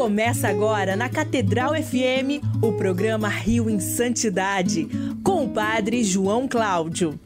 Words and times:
Começa 0.00 0.48
agora 0.48 0.96
na 0.96 1.10
Catedral 1.10 1.74
FM 1.74 2.42
o 2.62 2.72
programa 2.72 3.28
Rio 3.28 3.68
em 3.68 3.78
Santidade, 3.78 4.88
com 5.22 5.44
o 5.44 5.50
Padre 5.50 6.02
João 6.02 6.48
Cláudio. 6.48 7.20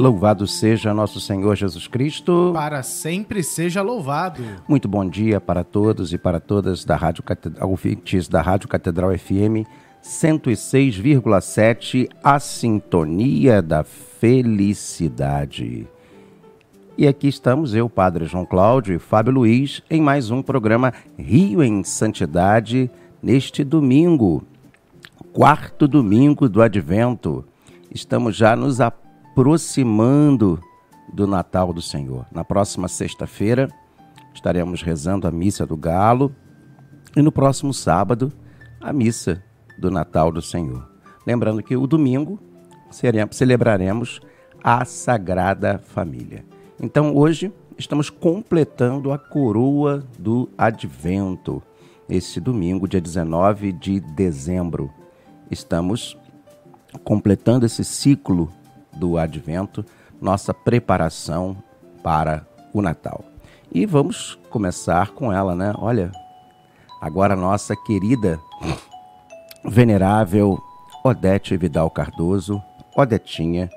Louvado 0.00 0.46
seja 0.46 0.94
nosso 0.94 1.20
Senhor 1.20 1.54
Jesus 1.54 1.86
Cristo. 1.86 2.52
Para 2.54 2.82
sempre 2.82 3.42
seja 3.42 3.82
louvado. 3.82 4.42
Muito 4.66 4.88
bom 4.88 5.06
dia 5.06 5.38
para 5.38 5.62
todos 5.62 6.14
e 6.14 6.18
para 6.18 6.40
todas 6.40 6.86
da 6.86 6.96
Rádio 6.96 7.22
Catedral, 7.22 7.68
ouvintes 7.68 8.26
da 8.26 8.40
Rádio 8.40 8.66
Catedral 8.66 9.10
FM 9.18 9.68
106,7, 10.02 12.08
a 12.24 12.40
sintonia 12.40 13.60
da 13.60 13.84
felicidade. 13.84 15.86
E 16.96 17.06
aqui 17.06 17.28
estamos 17.28 17.74
eu, 17.74 17.90
Padre 17.90 18.24
João 18.24 18.46
Cláudio 18.46 18.94
e 18.94 18.98
Fábio 18.98 19.34
Luiz, 19.34 19.82
em 19.90 20.00
mais 20.00 20.30
um 20.30 20.40
programa 20.40 20.94
Rio 21.18 21.62
em 21.62 21.84
Santidade, 21.84 22.90
neste 23.22 23.62
domingo, 23.62 24.42
quarto 25.30 25.86
domingo 25.86 26.48
do 26.48 26.62
Advento. 26.62 27.44
Estamos 27.92 28.34
já 28.34 28.56
nos 28.56 28.80
aproximando 28.80 29.09
aproximando 29.40 30.62
do 31.10 31.26
Natal 31.26 31.72
do 31.72 31.80
Senhor. 31.80 32.26
Na 32.30 32.44
próxima 32.44 32.88
sexta-feira 32.88 33.70
estaremos 34.34 34.82
rezando 34.82 35.26
a 35.26 35.30
missa 35.30 35.64
do 35.64 35.78
Galo 35.78 36.36
e 37.16 37.22
no 37.22 37.32
próximo 37.32 37.72
sábado 37.72 38.30
a 38.78 38.92
missa 38.92 39.42
do 39.78 39.90
Natal 39.90 40.30
do 40.30 40.42
Senhor. 40.42 40.86
Lembrando 41.26 41.62
que 41.62 41.74
o 41.74 41.86
domingo 41.86 42.38
celebraremos 43.30 44.20
a 44.62 44.84
Sagrada 44.84 45.78
Família. 45.78 46.44
Então 46.78 47.16
hoje 47.16 47.50
estamos 47.78 48.10
completando 48.10 49.10
a 49.10 49.18
coroa 49.18 50.04
do 50.18 50.50
Advento. 50.58 51.62
Esse 52.06 52.40
domingo, 52.40 52.86
dia 52.86 53.00
19 53.00 53.72
de 53.72 54.00
dezembro, 54.00 54.92
estamos 55.50 56.14
completando 57.02 57.64
esse 57.64 57.82
ciclo 57.86 58.52
do 58.92 59.18
Advento, 59.18 59.84
nossa 60.20 60.52
preparação 60.52 61.56
para 62.02 62.46
o 62.72 62.82
Natal. 62.82 63.24
E 63.72 63.86
vamos 63.86 64.38
começar 64.50 65.10
com 65.10 65.32
ela, 65.32 65.54
né? 65.54 65.72
Olha, 65.78 66.10
agora 67.00 67.36
nossa 67.36 67.76
querida, 67.76 68.38
venerável 69.64 70.58
Odete 71.04 71.56
Vidal 71.56 71.90
Cardoso, 71.90 72.62
Odetinha, 72.96 73.70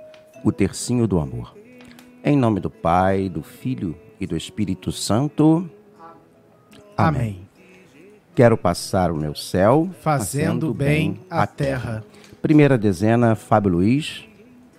o 0.44 0.52
tercinho 0.52 1.08
do 1.08 1.20
amor. 1.20 1.56
Em 2.24 2.36
nome 2.36 2.60
do 2.60 2.70
Pai, 2.70 3.30
do 3.30 3.44
Filho 3.44 3.96
e 4.20 4.26
do 4.26 4.36
Espírito 4.36 4.92
Santo. 4.92 5.70
Amém. 6.98 7.22
Amém. 7.22 7.50
Quero 8.36 8.58
passar 8.58 9.12
o 9.12 9.16
meu 9.16 9.36
céu 9.36 9.90
fazendo, 10.02 10.72
fazendo 10.72 10.74
bem 10.74 11.20
a 11.30 11.46
terra. 11.46 12.04
Primeira 12.42 12.78
dezena, 12.78 13.36
Fábio 13.36 13.74
Luiz. 13.74 14.26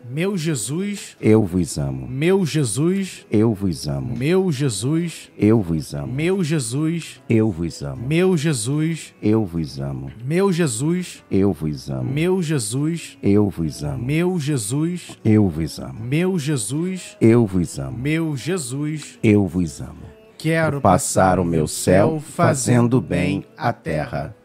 Meu 0.06 0.36
Jesus, 0.36 1.16
eu 1.18 1.44
vos 1.44 1.78
amo. 1.78 2.06
Meu 2.06 2.44
Jesus, 2.44 3.26
eu 3.30 3.54
vos 3.54 3.88
amo. 3.88 4.14
Meu 4.14 4.52
Jesus, 4.52 5.30
eu 5.38 5.62
vos 5.62 5.94
amo. 5.94 6.12
Meu 6.12 6.44
Jesus, 6.44 7.22
eu 7.28 7.50
vos 7.50 7.82
amo. 7.82 8.06
Meu 8.06 8.36
Jesus, 8.36 9.14
eu 9.22 9.46
vos 9.46 9.80
amo. 9.80 10.12
Meu 10.22 10.52
Jesus, 10.52 11.24
eu 11.30 11.52
vos 11.52 11.88
amo. 11.88 12.12
Meu 12.12 12.42
Jesus, 12.42 13.18
eu 13.22 13.48
vos 13.48 13.82
amo. 13.82 14.04
Meu 14.04 14.38
Jesus, 14.38 15.18
eu 15.24 15.48
vos 15.48 15.78
amo. 15.78 16.04
Meu 16.04 16.38
Jesus, 16.38 17.16
eu 17.18 17.46
vos 17.46 17.78
amo. 17.78 17.98
Meu 17.98 18.36
Jesus, 18.36 19.18
eu 19.22 19.46
vos 19.46 19.80
amo. 19.80 20.04
Quero 20.36 20.82
passar 20.82 21.38
o 21.38 21.44
meu 21.44 21.66
céu 21.66 22.20
fazendo 22.20 23.00
bem 23.00 23.46
à 23.56 23.72
terra. 23.72 24.36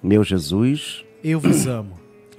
Meu 0.00 0.22
Jesus, 0.22 1.04
eu 1.24 1.40
vos 1.40 1.66
amo. 1.66 1.94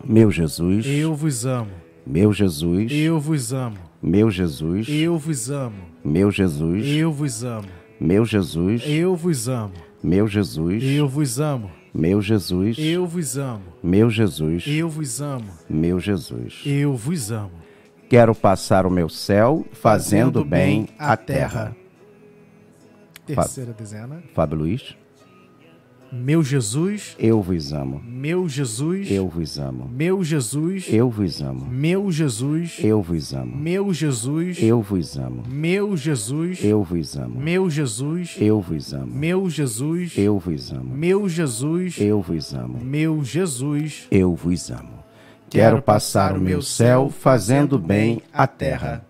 Meu 0.06 0.32
Jesus, 0.32 0.86
eu 0.88 1.14
vos 1.14 1.46
amo. 1.46 1.87
Meu 2.10 2.32
Jesus, 2.32 2.90
eu 2.90 3.20
vos 3.20 3.52
amo. 3.52 3.78
Meu 4.02 4.32
Jesus, 4.32 4.88
eu 4.88 5.18
vos 5.18 5.50
amo. 5.50 5.76
Meu 6.06 6.32
Jesus, 6.32 6.88
eu 6.88 7.12
vos 7.12 7.44
amo. 7.44 7.68
Meu 8.00 8.26
Jesus, 8.26 8.82
eu 8.86 9.18
vos 9.18 9.50
amo. 9.50 9.74
Meu 10.02 10.26
Jesus, 10.26 10.82
eu 10.82 11.10
vos 11.10 11.40
amo. 11.42 11.70
Meu 11.94 12.22
Jesus, 12.22 12.78
eu 12.80 13.06
vos 13.06 13.38
amo. 13.38 13.64
Meu 13.84 14.10
Jesus, 14.10 14.64
eu 14.66 14.88
vos 14.88 15.22
amo. 15.22 15.50
Meu 15.70 16.00
Jesus, 16.00 16.62
eu 16.66 16.96
vos 16.96 17.30
amo. 17.30 17.52
Quero 18.10 18.34
passar 18.34 18.86
o 18.86 18.90
meu 18.90 19.10
céu 19.10 19.66
fazendo, 19.74 20.40
fazendo 20.40 20.46
bem 20.46 20.88
a 20.98 21.18
terra. 21.18 21.76
Terceira 23.26 23.74
dezena. 23.74 24.24
Fábio 24.34 24.60
Luiz. 24.60 24.96
Meu 26.12 26.42
Jesus, 26.42 27.16
eu 27.20 27.42
vos 27.42 27.74
amo. 27.74 28.02
Meu 28.06 28.48
Jesus, 28.48 29.12
eu 29.12 29.28
vos 29.28 29.60
amo. 29.60 29.90
Meu 29.90 30.24
Jesus, 30.24 30.86
eu 30.90 31.10
vos 31.10 31.42
amo. 31.42 31.66
Meu 31.70 32.12
Jesus, 32.12 32.78
eu 32.82 33.02
vos 33.02 33.34
amo. 33.34 33.58
Meu 33.58 33.94
Jesus, 33.94 34.58
eu 34.62 34.82
vos 34.82 35.18
amo. 35.18 35.44
Meu 35.48 35.98
Jesus, 35.98 36.64
eu 36.64 36.84
vos 36.84 37.18
amo. 37.18 37.40
Meu 37.42 37.70
Jesus, 37.70 38.38
eu 38.40 38.62
vos 38.62 38.94
amo. 38.94 39.14
Meu 39.14 39.50
Jesus, 39.50 40.18
eu 40.18 40.40
vos 40.40 40.72
amo. 40.72 40.96
Meu 40.96 41.28
Jesus, 41.28 41.98
eu 42.00 42.22
vos 42.22 42.54
amo. 42.54 42.80
Meu 42.80 43.24
Jesus, 43.24 44.08
eu 44.10 44.34
vos 44.34 44.72
amo. 44.72 45.04
Quero 45.50 45.82
passar 45.82 46.38
o 46.38 46.42
meu 46.42 46.62
céu 46.62 47.10
fazendo 47.10 47.78
bem 47.78 48.22
a 48.32 48.48
terra. 48.48 49.06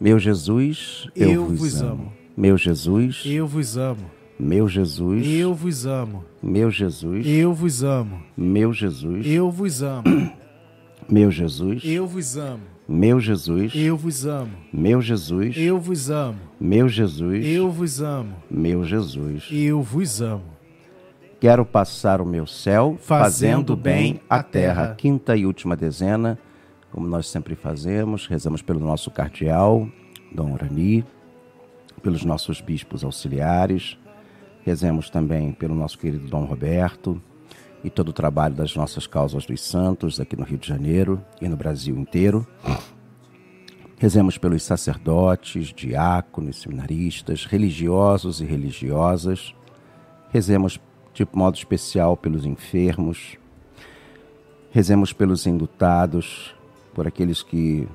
Meu 0.00 0.18
Jesus, 0.18 1.06
eu, 1.14 1.46
vos 1.46 1.82
amo. 1.82 2.12
Meu 2.36 2.56
Jesus, 2.56 3.22
eu 3.26 3.46
vos 3.46 3.76
amo. 3.76 4.17
Meu 4.38 4.68
Jesus, 4.68 5.26
eu 5.26 5.52
vos 5.52 5.84
amo. 5.84 6.24
Meu 6.40 6.70
Jesus, 6.70 7.26
eu 7.26 7.52
vos 7.52 7.82
amo. 7.82 8.22
Meu 8.36 8.72
Jesus, 8.72 9.26
eu 9.26 9.50
vos 9.50 9.82
amo. 9.82 10.04
Meu 11.10 11.30
Jesus, 11.30 11.82
eu 11.84 12.06
vos 12.06 12.36
amo. 12.36 12.62
Meu 12.88 13.18
Jesus, 13.18 13.72
eu 13.74 13.96
vos 13.96 14.26
amo. 14.26 14.52
Meu 14.72 15.02
Jesus, 15.02 15.56
eu 15.56 15.80
vos 15.80 16.10
amo. 16.10 16.38
Meu 16.60 16.88
Jesus, 16.88 17.44
eu 17.44 17.70
vos 17.70 18.00
amo. 18.00 18.34
Meu 18.48 18.84
Jesus, 18.84 19.48
eu 19.50 19.82
vos 19.82 20.22
amo. 20.22 20.44
Quero 21.40 21.64
passar 21.64 22.20
o 22.20 22.26
meu 22.26 22.46
céu 22.46 22.96
fazendo, 23.00 23.74
fazendo 23.74 23.76
bem 23.76 24.20
a 24.30 24.42
terra. 24.42 24.82
terra. 24.82 24.94
Quinta 24.94 25.36
e 25.36 25.46
última 25.46 25.74
dezena, 25.74 26.38
como 26.92 27.08
nós 27.08 27.28
sempre 27.28 27.56
fazemos, 27.56 28.26
rezamos 28.26 28.62
pelo 28.62 28.80
nosso 28.80 29.10
cardeal, 29.10 29.88
Dom 30.30 30.52
Urani, 30.52 31.04
pelos 32.02 32.24
nossos 32.24 32.60
bispos 32.60 33.02
auxiliares, 33.02 33.98
Rezemos 34.64 35.08
também 35.08 35.52
pelo 35.52 35.74
nosso 35.74 35.98
querido 35.98 36.26
Dom 36.28 36.44
Roberto 36.44 37.20
e 37.82 37.90
todo 37.90 38.08
o 38.08 38.12
trabalho 38.12 38.54
das 38.54 38.74
nossas 38.74 39.06
causas 39.06 39.46
dos 39.46 39.60
santos 39.60 40.20
aqui 40.20 40.36
no 40.36 40.44
Rio 40.44 40.58
de 40.58 40.68
Janeiro 40.68 41.22
e 41.40 41.48
no 41.48 41.56
Brasil 41.56 41.96
inteiro. 41.96 42.46
Rezemos 43.96 44.38
pelos 44.38 44.62
sacerdotes, 44.62 45.72
diáconos, 45.74 46.60
seminaristas, 46.60 47.44
religiosos 47.44 48.40
e 48.40 48.44
religiosas. 48.44 49.54
Rezemos 50.30 50.80
de 51.12 51.26
modo 51.32 51.56
especial 51.56 52.16
pelos 52.16 52.44
enfermos. 52.44 53.36
Rezemos 54.70 55.12
pelos 55.12 55.46
indutados, 55.46 56.54
por 56.94 57.08
aqueles 57.08 57.42
que 57.42 57.88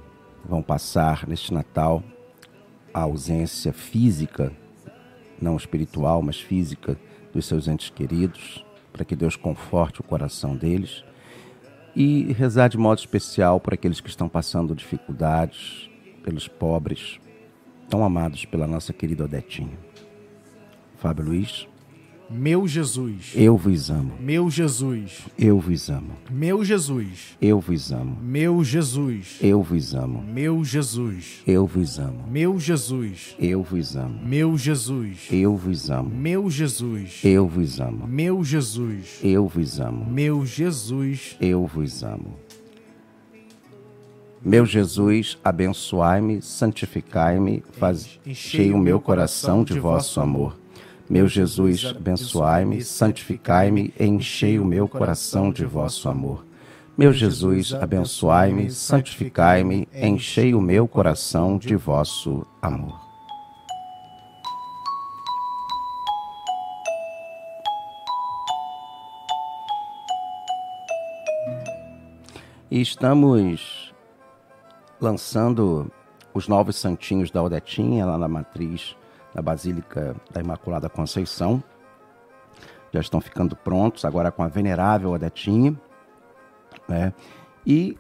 vão 0.43 0.61
passar 0.61 1.25
neste 1.27 1.53
Natal 1.53 2.03
a 2.93 3.01
ausência 3.01 3.71
física 3.71 4.51
não 5.43 5.57
espiritual, 5.57 6.21
mas 6.21 6.39
física, 6.39 6.97
dos 7.33 7.45
seus 7.45 7.67
entes 7.67 7.89
queridos, 7.89 8.65
para 8.91 9.03
que 9.03 9.15
Deus 9.15 9.35
conforte 9.35 10.01
o 10.01 10.03
coração 10.03 10.55
deles. 10.55 11.03
E 11.95 12.31
rezar 12.33 12.69
de 12.69 12.77
modo 12.77 12.97
especial 12.97 13.59
por 13.59 13.73
aqueles 13.73 14.01
que 14.01 14.09
estão 14.09 14.27
passando 14.27 14.75
dificuldades, 14.75 15.89
pelos 16.23 16.47
pobres, 16.47 17.19
tão 17.89 18.03
amados 18.03 18.45
pela 18.45 18.65
nossa 18.65 18.93
querida 18.93 19.25
Odetinha. 19.25 19.77
Fábio 20.97 21.25
Luiz. 21.25 21.67
Meu 22.29 22.67
Jesus. 22.67 23.31
Eu 23.35 23.57
vos 23.57 23.89
amo. 23.89 24.13
Meu 24.19 24.49
Jesus. 24.49 25.21
Eu 25.37 25.59
vos 25.59 25.89
amo. 25.89 26.13
Meu 26.29 26.63
Jesus. 26.63 27.37
Eu 27.41 27.59
vos 27.59 27.91
amo. 27.91 28.17
Meu 28.21 28.63
Jesus. 28.63 29.41
Eu 29.41 29.63
vos 29.63 29.93
amo. 29.93 30.23
Meu 30.23 30.63
Jesus. 30.63 31.41
Eu 31.47 31.67
vos 31.67 31.97
amo. 31.99 32.23
Meu 32.27 32.57
Jesus. 32.57 33.35
Eu 33.39 33.61
vos 33.63 33.95
amo. 33.97 34.19
Meu 34.19 34.57
Jesus. 34.57 35.29
Eu 35.29 35.57
vos 35.57 35.89
amo. 35.89 36.09
Meu 36.15 36.49
Jesus. 36.49 37.19
Eu 37.23 37.47
vos 37.47 37.79
amo. 37.79 38.07
Meu 38.07 38.43
Jesus. 38.43 39.19
Eu 39.21 39.47
vos 39.47 39.79
amo. 39.79 40.05
Meu 40.09 40.45
Jesus. 40.45 41.37
Eu 41.39 41.67
vos 41.67 42.03
amo. 42.03 42.37
Meu 44.45 44.65
Jesus, 44.65 45.37
abençoai-me, 45.41 46.41
santificai-me, 46.41 47.63
fazei 47.71 48.73
o 48.73 48.77
meu 48.77 48.99
coração 48.99 49.63
de 49.63 49.79
vosso 49.79 50.19
amor 50.19 50.62
Meu 51.09 51.27
Jesus, 51.27 51.83
abençoai-me, 51.85 52.81
santificai-me, 52.81 53.93
enchei 53.99 54.57
o 54.57 54.63
meu 54.63 54.87
coração 54.87 55.51
de 55.51 55.65
vosso 55.65 56.07
amor. 56.07 56.45
Meu 56.97 57.11
Jesus, 57.11 57.73
abençoai-me, 57.73 58.71
santificai-me, 58.71 59.87
enchei 59.93 60.53
o 60.53 60.61
meu 60.61 60.87
coração 60.87 61.57
de 61.57 61.75
vosso 61.75 62.47
amor. 62.61 63.01
E 72.71 72.79
estamos 72.79 73.93
lançando 75.01 75.91
os 76.33 76.47
novos 76.47 76.77
santinhos 76.77 77.29
da 77.29 77.43
Odetinha 77.43 78.05
lá 78.05 78.17
na 78.17 78.29
matriz 78.29 78.95
da 79.33 79.41
Basílica 79.41 80.15
da 80.31 80.41
Imaculada 80.41 80.89
Conceição. 80.89 81.63
Já 82.91 83.01
estão 83.01 83.19
ficando 83.19 83.55
prontos, 83.55 84.05
agora 84.05 84.31
com 84.31 84.43
a 84.43 84.47
venerável 84.47 85.11
Odetinha. 85.11 85.75
Né? 86.87 87.13
E 87.65 87.97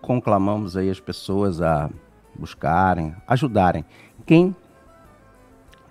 conclamamos 0.00 0.76
aí 0.76 0.88
as 0.88 1.00
pessoas 1.00 1.60
a 1.60 1.90
buscarem, 2.34 3.14
ajudarem. 3.26 3.84
Quem, 4.24 4.56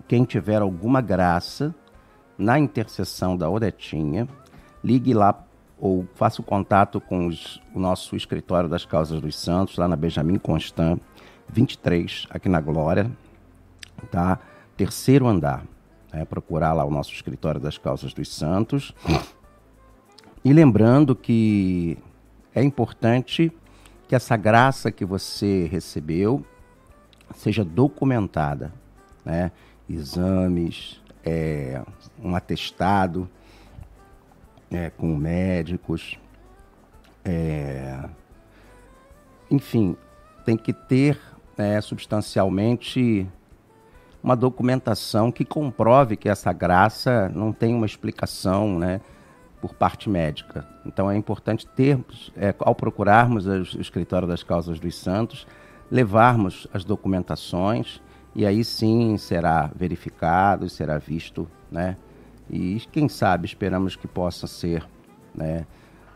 quem 0.08 0.24
tiver 0.24 0.62
alguma 0.62 1.02
graça 1.02 1.76
na 2.38 2.58
intercessão 2.58 3.38
da 3.38 3.50
Odetinha, 3.50 4.28
ligue 4.84 5.14
lá 5.14 5.46
ou 5.78 6.08
faça 6.16 6.42
o 6.42 6.44
contato 6.44 7.00
com 7.00 7.28
os, 7.28 7.62
o 7.74 7.80
nosso 7.80 8.16
escritório 8.16 8.68
das 8.68 8.86
causas 8.86 9.22
dos 9.22 9.38
santos, 9.38 9.78
lá 9.78 9.88
na 9.88 9.96
Benjamin 9.96 10.38
Constant, 10.38 11.00
23, 11.48 12.28
aqui 12.30 12.50
na 12.50 12.60
Glória, 12.60 13.10
tá? 14.12 14.40
Terceiro 14.80 15.28
andar. 15.28 15.66
É, 16.12 16.24
procurar 16.24 16.74
lá 16.74 16.86
o 16.86 16.90
nosso 16.90 17.14
escritório 17.14 17.60
das 17.60 17.78
causas 17.78 18.14
dos 18.14 18.34
santos. 18.34 18.96
E 20.44 20.54
lembrando 20.54 21.14
que 21.16 21.98
é 22.56 22.64
importante 22.64 23.52
que 24.08 24.16
essa 24.16 24.38
graça 24.38 24.90
que 24.90 25.04
você 25.04 25.68
recebeu 25.70 26.44
seja 27.36 27.64
documentada, 27.64 28.74
né? 29.24 29.52
Exames, 29.88 31.00
é, 31.24 31.84
um 32.24 32.36
atestado 32.36 33.30
é, 34.72 34.90
com 34.90 35.16
médicos, 35.16 36.18
é, 37.24 38.00
enfim, 39.52 39.96
tem 40.46 40.58
que 40.58 40.74
ter 40.74 41.20
é, 41.56 41.80
substancialmente 41.82 43.28
uma 44.24 44.36
documentação 44.36 45.32
que 45.32 45.46
comprove 45.46 46.18
que 46.18 46.30
essa 46.30 46.52
graça 46.52 47.30
não 47.34 47.54
tem 47.54 47.74
uma 47.74 47.86
explicação 47.86 48.78
né, 48.78 49.02
por 49.62 49.74
parte 49.74 50.10
médica. 50.10 50.68
Então 50.86 51.10
é 51.10 51.16
importante 51.16 51.66
termos, 51.68 52.32
é, 52.36 52.54
ao 52.60 52.76
procurarmos 52.76 53.46
o 53.48 53.80
escritório 53.80 54.28
das 54.28 54.44
causas 54.44 54.80
dos 54.80 54.96
santos, 54.96 55.48
levarmos 55.90 56.68
as 56.74 56.84
documentações 56.84 58.02
e 58.36 58.46
aí 58.46 58.64
sim 58.64 59.18
será 59.18 59.72
verificado, 59.76 60.70
será 60.70 60.98
visto, 60.98 61.48
né? 61.72 61.98
E 62.50 62.82
quem 62.92 63.08
sabe 63.08 63.46
esperamos 63.46 63.96
que 63.96 64.08
possa 64.08 64.48
ser 64.48 64.88
né, 65.36 65.68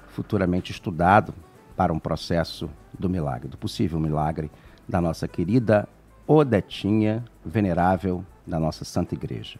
futuramente 0.07 0.71
estudado 0.71 1.33
para 1.75 1.93
um 1.93 1.99
processo 1.99 2.69
do 2.97 3.09
milagre, 3.09 3.47
do 3.47 3.57
possível 3.57 3.99
milagre 3.99 4.49
da 4.87 4.99
nossa 4.99 5.27
querida 5.27 5.87
Odetinha 6.27 7.23
Venerável 7.45 8.23
da 8.45 8.59
nossa 8.59 8.85
Santa 8.85 9.15
Igreja. 9.15 9.59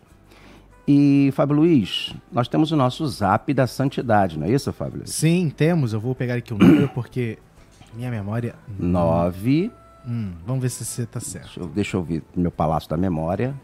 E, 0.88 1.31
Fábio 1.33 1.56
Luiz, 1.56 2.13
nós 2.31 2.48
temos 2.48 2.71
o 2.71 2.75
nosso 2.75 3.07
zap 3.07 3.54
da 3.54 3.65
santidade, 3.65 4.38
não 4.38 4.45
é 4.45 4.51
isso, 4.51 4.71
Fábio 4.74 4.98
Luiz? 4.98 5.12
Sim, 5.12 5.50
temos. 5.50 5.94
Eu 5.94 6.00
vou 6.00 6.13
pegar 6.13 6.36
aqui 6.36 6.54
o 6.54 6.57
número 6.57 6.89
porque 6.89 7.38
minha 7.94 8.12
memória. 8.12 8.56
Nove. 8.77 9.71
Hum, 10.06 10.33
vamos 10.45 10.62
ver 10.62 10.69
se 10.69 10.83
você 10.83 11.04
está 11.04 11.21
certo. 11.21 11.45
Deixa 11.45 11.60
eu, 11.62 11.68
deixa 11.68 11.95
eu 11.95 12.01
ouvir 12.01 12.24
meu 12.36 12.51
Palácio 12.51 12.89
da 12.89 12.98
Memória. 12.98 13.56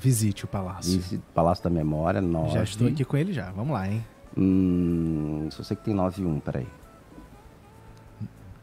Visite 0.00 0.44
o 0.44 0.48
Palácio. 0.48 0.92
Visite 0.92 1.22
Palácio 1.34 1.64
da 1.64 1.70
Memória, 1.70 2.20
nove. 2.20 2.52
Já 2.52 2.62
estou 2.62 2.88
aqui 2.88 3.04
com 3.04 3.16
ele 3.16 3.32
já. 3.32 3.50
Vamos 3.52 3.72
lá, 3.72 3.88
hein? 3.88 4.04
Hum, 4.36 5.48
só 5.50 5.62
sei 5.62 5.76
que 5.76 5.84
tem 5.84 5.94
nove 5.94 6.22
um, 6.22 6.38
peraí. 6.38 6.66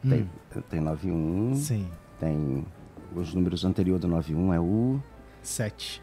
Hum. 0.04 0.08
Tem, 0.08 0.30
tem 0.70 0.80
nove 0.80 1.10
um. 1.10 1.56
Sim. 1.56 1.88
Tem 2.20 2.64
os 3.20 3.34
números 3.34 3.64
anteriores 3.64 4.02
do 4.02 4.08
91 4.08 4.54
é 4.54 4.60
o. 4.60 5.00
7. 5.42 6.02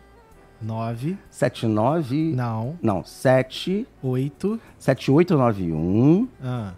9. 0.61 1.17
79. 1.29 2.33
Não. 2.35 2.77
Não, 2.81 3.03
7. 3.03 3.85
8. 4.01 4.59
7891. 4.77 6.27
Ah. 6.43 6.73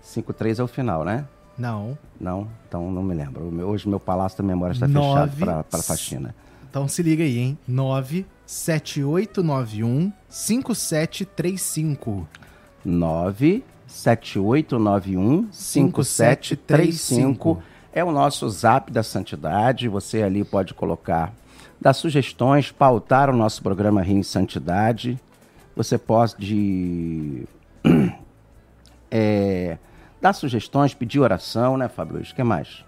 53 0.00 0.58
é 0.58 0.62
o 0.62 0.66
final, 0.66 1.04
né? 1.04 1.26
Não. 1.56 1.96
Não? 2.20 2.48
Então 2.66 2.90
não 2.90 3.02
me 3.02 3.14
lembro. 3.14 3.44
Hoje 3.66 3.88
meu 3.88 4.00
palácio 4.00 4.38
da 4.38 4.44
memória 4.44 4.72
está 4.72 4.88
9, 4.88 5.36
fechado 5.36 5.64
para 5.64 5.82
faxina. 5.82 6.34
Então 6.70 6.88
se 6.88 7.02
liga 7.02 7.24
aí, 7.24 7.38
hein? 7.38 7.58
97891 7.66 10.12
5735. 10.28 12.28
97891 12.84 15.48
5735 15.52 17.62
é 17.98 18.04
o 18.04 18.12
nosso 18.12 18.48
zap 18.48 18.92
da 18.92 19.02
santidade. 19.02 19.88
Você 19.88 20.22
ali 20.22 20.44
pode 20.44 20.72
colocar, 20.72 21.32
dar 21.80 21.92
sugestões, 21.92 22.70
pautar 22.70 23.28
o 23.28 23.36
nosso 23.36 23.62
programa 23.62 24.02
Rio 24.02 24.18
em 24.18 24.22
Santidade. 24.22 25.18
Você 25.74 25.98
pode 25.98 27.46
é, 29.10 29.78
dar 30.20 30.32
sugestões, 30.32 30.94
pedir 30.94 31.18
oração, 31.18 31.76
né, 31.76 31.88
Fábio? 31.88 32.20
O 32.20 32.22
que 32.22 32.42
mais? 32.42 32.84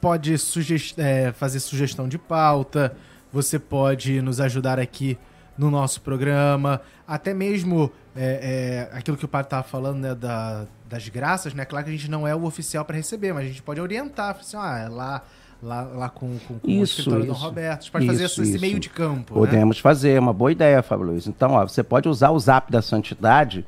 Pode 0.00 0.36
suge 0.36 0.94
é, 0.98 1.32
fazer 1.32 1.60
sugestão 1.60 2.06
de 2.06 2.18
pauta. 2.18 2.94
Você 3.32 3.58
pode 3.58 4.20
nos 4.20 4.38
ajudar 4.38 4.78
aqui 4.78 5.18
no 5.56 5.70
nosso 5.70 6.00
programa, 6.00 6.80
até 7.06 7.32
mesmo 7.32 7.90
é, 8.16 8.88
é, 8.92 8.96
aquilo 8.96 9.16
que 9.16 9.24
o 9.24 9.28
padre 9.28 9.46
estava 9.46 9.62
falando, 9.62 9.98
né, 9.98 10.14
da, 10.14 10.66
das 10.88 11.08
graças, 11.08 11.54
né? 11.54 11.64
Claro 11.64 11.84
que 11.84 11.90
a 11.90 11.94
gente 11.94 12.10
não 12.10 12.26
é 12.26 12.34
o 12.34 12.44
oficial 12.44 12.84
para 12.84 12.96
receber, 12.96 13.32
mas 13.32 13.44
a 13.44 13.48
gente 13.48 13.62
pode 13.62 13.80
orientar, 13.80 14.36
assim, 14.38 14.56
ah, 14.56 14.78
é 14.78 14.88
lá, 14.88 15.22
lá, 15.62 15.82
lá 15.82 16.08
com, 16.08 16.36
com, 16.40 16.58
com 16.58 16.68
isso, 16.68 16.80
o 16.80 16.84
escritório 16.84 17.24
isso, 17.24 17.34
do 17.34 17.38
Roberto. 17.38 17.78
A 17.78 17.82
gente 17.82 17.92
pode 17.92 18.04
isso, 18.06 18.36
fazer 18.36 18.50
esse, 18.50 18.58
meio 18.58 18.80
de 18.80 18.90
campo. 18.90 19.34
Né? 19.34 19.40
Podemos 19.40 19.76
né? 19.76 19.82
fazer, 19.82 20.18
uma 20.18 20.32
boa 20.32 20.50
ideia, 20.50 20.82
Fábio 20.82 21.06
Luiz. 21.06 21.26
Então, 21.26 21.52
ó, 21.52 21.66
você 21.66 21.82
pode 21.82 22.08
usar 22.08 22.30
o 22.30 22.38
zap 22.38 22.70
da 22.70 22.82
santidade 22.82 23.64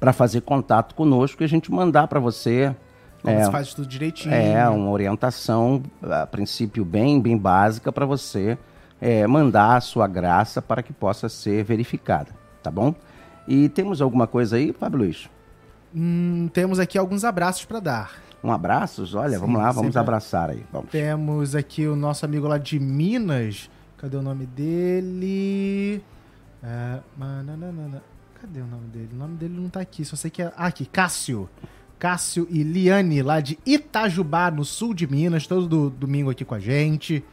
para 0.00 0.12
fazer 0.12 0.40
contato 0.40 0.94
conosco 0.94 1.42
e 1.42 1.44
a 1.44 1.48
gente 1.48 1.70
mandar 1.72 2.08
para 2.08 2.20
você. 2.20 2.74
Como 3.22 3.38
é, 3.38 3.50
faz 3.50 3.72
tudo 3.72 3.88
direitinho. 3.88 4.34
É, 4.34 4.68
uma 4.68 4.90
orientação, 4.90 5.82
a 6.02 6.26
princípio, 6.26 6.84
bem, 6.84 7.20
bem 7.20 7.38
básica 7.38 7.90
para 7.90 8.04
você 8.04 8.58
é, 9.00 9.26
mandar 9.26 9.76
a 9.76 9.80
sua 9.80 10.06
graça 10.06 10.62
para 10.62 10.82
que 10.82 10.92
possa 10.92 11.28
ser 11.28 11.64
verificada, 11.64 12.32
tá 12.62 12.70
bom? 12.70 12.94
E 13.46 13.68
temos 13.68 14.00
alguma 14.00 14.26
coisa 14.26 14.56
aí, 14.56 14.72
Fábio 14.72 15.00
Luiz? 15.00 15.28
Hum, 15.94 16.48
temos 16.52 16.78
aqui 16.78 16.98
alguns 16.98 17.24
abraços 17.24 17.64
para 17.64 17.80
dar. 17.80 18.12
Um 18.42 18.50
abraços? 18.50 19.14
Olha, 19.14 19.34
Sim, 19.34 19.40
vamos 19.40 19.60
lá, 19.60 19.70
vamos 19.72 19.96
abraçar 19.96 20.50
aí. 20.50 20.64
Vamos. 20.72 20.90
Temos 20.90 21.54
aqui 21.54 21.86
o 21.86 21.96
nosso 21.96 22.24
amigo 22.24 22.46
lá 22.46 22.58
de 22.58 22.78
Minas. 22.78 23.70
Cadê 23.96 24.16
o 24.16 24.22
nome 24.22 24.44
dele? 24.44 26.02
É, 26.62 26.98
Cadê 28.40 28.60
o 28.60 28.66
nome 28.66 28.88
dele? 28.88 29.10
O 29.12 29.16
nome 29.16 29.36
dele 29.36 29.58
não 29.58 29.70
tá 29.70 29.80
aqui, 29.80 30.04
só 30.04 30.16
sei 30.16 30.30
que 30.30 30.42
é. 30.42 30.52
Ah, 30.56 30.66
aqui, 30.66 30.84
Cássio. 30.84 31.48
Cássio 31.98 32.46
e 32.50 32.62
Liane, 32.62 33.22
lá 33.22 33.40
de 33.40 33.58
Itajubá, 33.64 34.50
no 34.50 34.64
sul 34.64 34.92
de 34.92 35.06
Minas, 35.06 35.46
todo 35.46 35.66
do, 35.66 35.88
domingo 35.88 36.28
aqui 36.28 36.44
com 36.44 36.54
a 36.54 36.60
gente. 36.60 37.24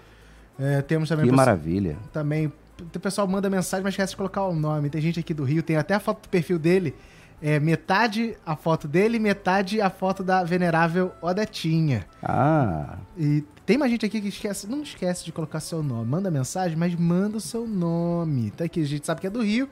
É, 0.59 0.81
temos 0.81 1.09
também. 1.09 1.25
Que 1.25 1.31
maravilha. 1.31 1.97
Também. 2.11 2.51
O 2.79 2.99
pessoal 2.99 3.27
manda 3.27 3.49
mensagem, 3.49 3.83
mas 3.83 3.93
esquece 3.93 4.11
de 4.11 4.17
colocar 4.17 4.43
o 4.43 4.55
nome. 4.55 4.89
Tem 4.89 5.01
gente 5.01 5.19
aqui 5.19 5.33
do 5.33 5.43
Rio, 5.43 5.61
tem 5.61 5.75
até 5.75 5.93
a 5.93 5.99
foto 5.99 6.23
do 6.23 6.29
perfil 6.29 6.57
dele. 6.57 6.95
É 7.41 7.59
metade 7.59 8.37
a 8.45 8.55
foto 8.55 8.87
dele, 8.87 9.17
metade 9.17 9.81
a 9.81 9.89
foto 9.89 10.23
da 10.23 10.43
venerável 10.43 11.11
Odetinha. 11.21 12.05
Ah. 12.21 12.97
E 13.17 13.43
tem 13.65 13.77
mais 13.77 13.91
gente 13.91 14.05
aqui 14.05 14.21
que 14.21 14.27
esquece, 14.27 14.67
não 14.67 14.83
esquece 14.83 15.25
de 15.25 15.31
colocar 15.31 15.59
seu 15.59 15.81
nome. 15.81 16.05
Manda 16.07 16.29
mensagem, 16.29 16.77
mas 16.77 16.93
manda 16.93 17.37
o 17.37 17.41
seu 17.41 17.67
nome. 17.67 18.51
Tá 18.51 18.65
aqui, 18.65 18.81
a 18.81 18.85
gente 18.85 19.05
sabe 19.05 19.21
que 19.21 19.27
é 19.27 19.29
do 19.29 19.41
Rio, 19.41 19.67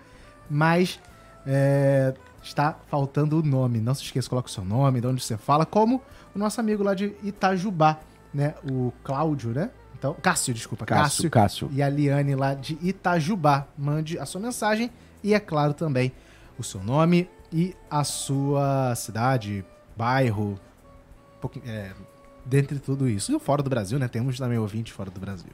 mas 0.49 0.99
é, 1.45 2.13
está 2.43 2.75
faltando 2.89 3.39
o 3.39 3.43
nome. 3.43 3.79
Não 3.79 3.93
se 3.93 4.03
esqueça, 4.03 4.29
coloca 4.29 4.47
o 4.47 4.51
seu 4.51 4.65
nome, 4.65 5.01
de 5.01 5.07
onde 5.07 5.23
você 5.23 5.37
fala, 5.37 5.65
como 5.65 6.01
o 6.33 6.39
nosso 6.39 6.59
amigo 6.59 6.83
lá 6.83 6.93
de 6.93 7.13
Itajubá, 7.23 7.99
né? 8.33 8.55
O 8.69 8.91
Cláudio, 9.03 9.51
né? 9.51 9.69
Então, 9.99 10.15
Cássio, 10.21 10.53
desculpa. 10.53 10.85
Cássio, 10.85 11.29
Cássio. 11.29 11.67
Cássio. 11.67 11.77
E 11.77 11.83
a 11.83 11.89
Liane 11.89 12.33
lá 12.33 12.53
de 12.53 12.77
Itajubá. 12.81 13.67
Mande 13.77 14.17
a 14.17 14.25
sua 14.25 14.39
mensagem 14.39 14.89
e, 15.21 15.33
é 15.33 15.39
claro, 15.39 15.73
também 15.73 16.13
o 16.57 16.63
seu 16.63 16.81
nome 16.81 17.29
e 17.51 17.75
a 17.91 18.03
sua 18.05 18.95
cidade, 18.95 19.63
bairro, 19.97 20.57
é, 21.65 21.91
dentre 22.45 22.79
tudo 22.79 23.09
isso. 23.09 23.35
E 23.35 23.39
fora 23.39 23.61
do 23.61 23.69
Brasil, 23.69 23.99
né? 23.99 24.07
Temos 24.07 24.37
também 24.37 24.57
ouvinte 24.57 24.93
fora 24.93 25.11
do 25.11 25.19
Brasil. 25.19 25.51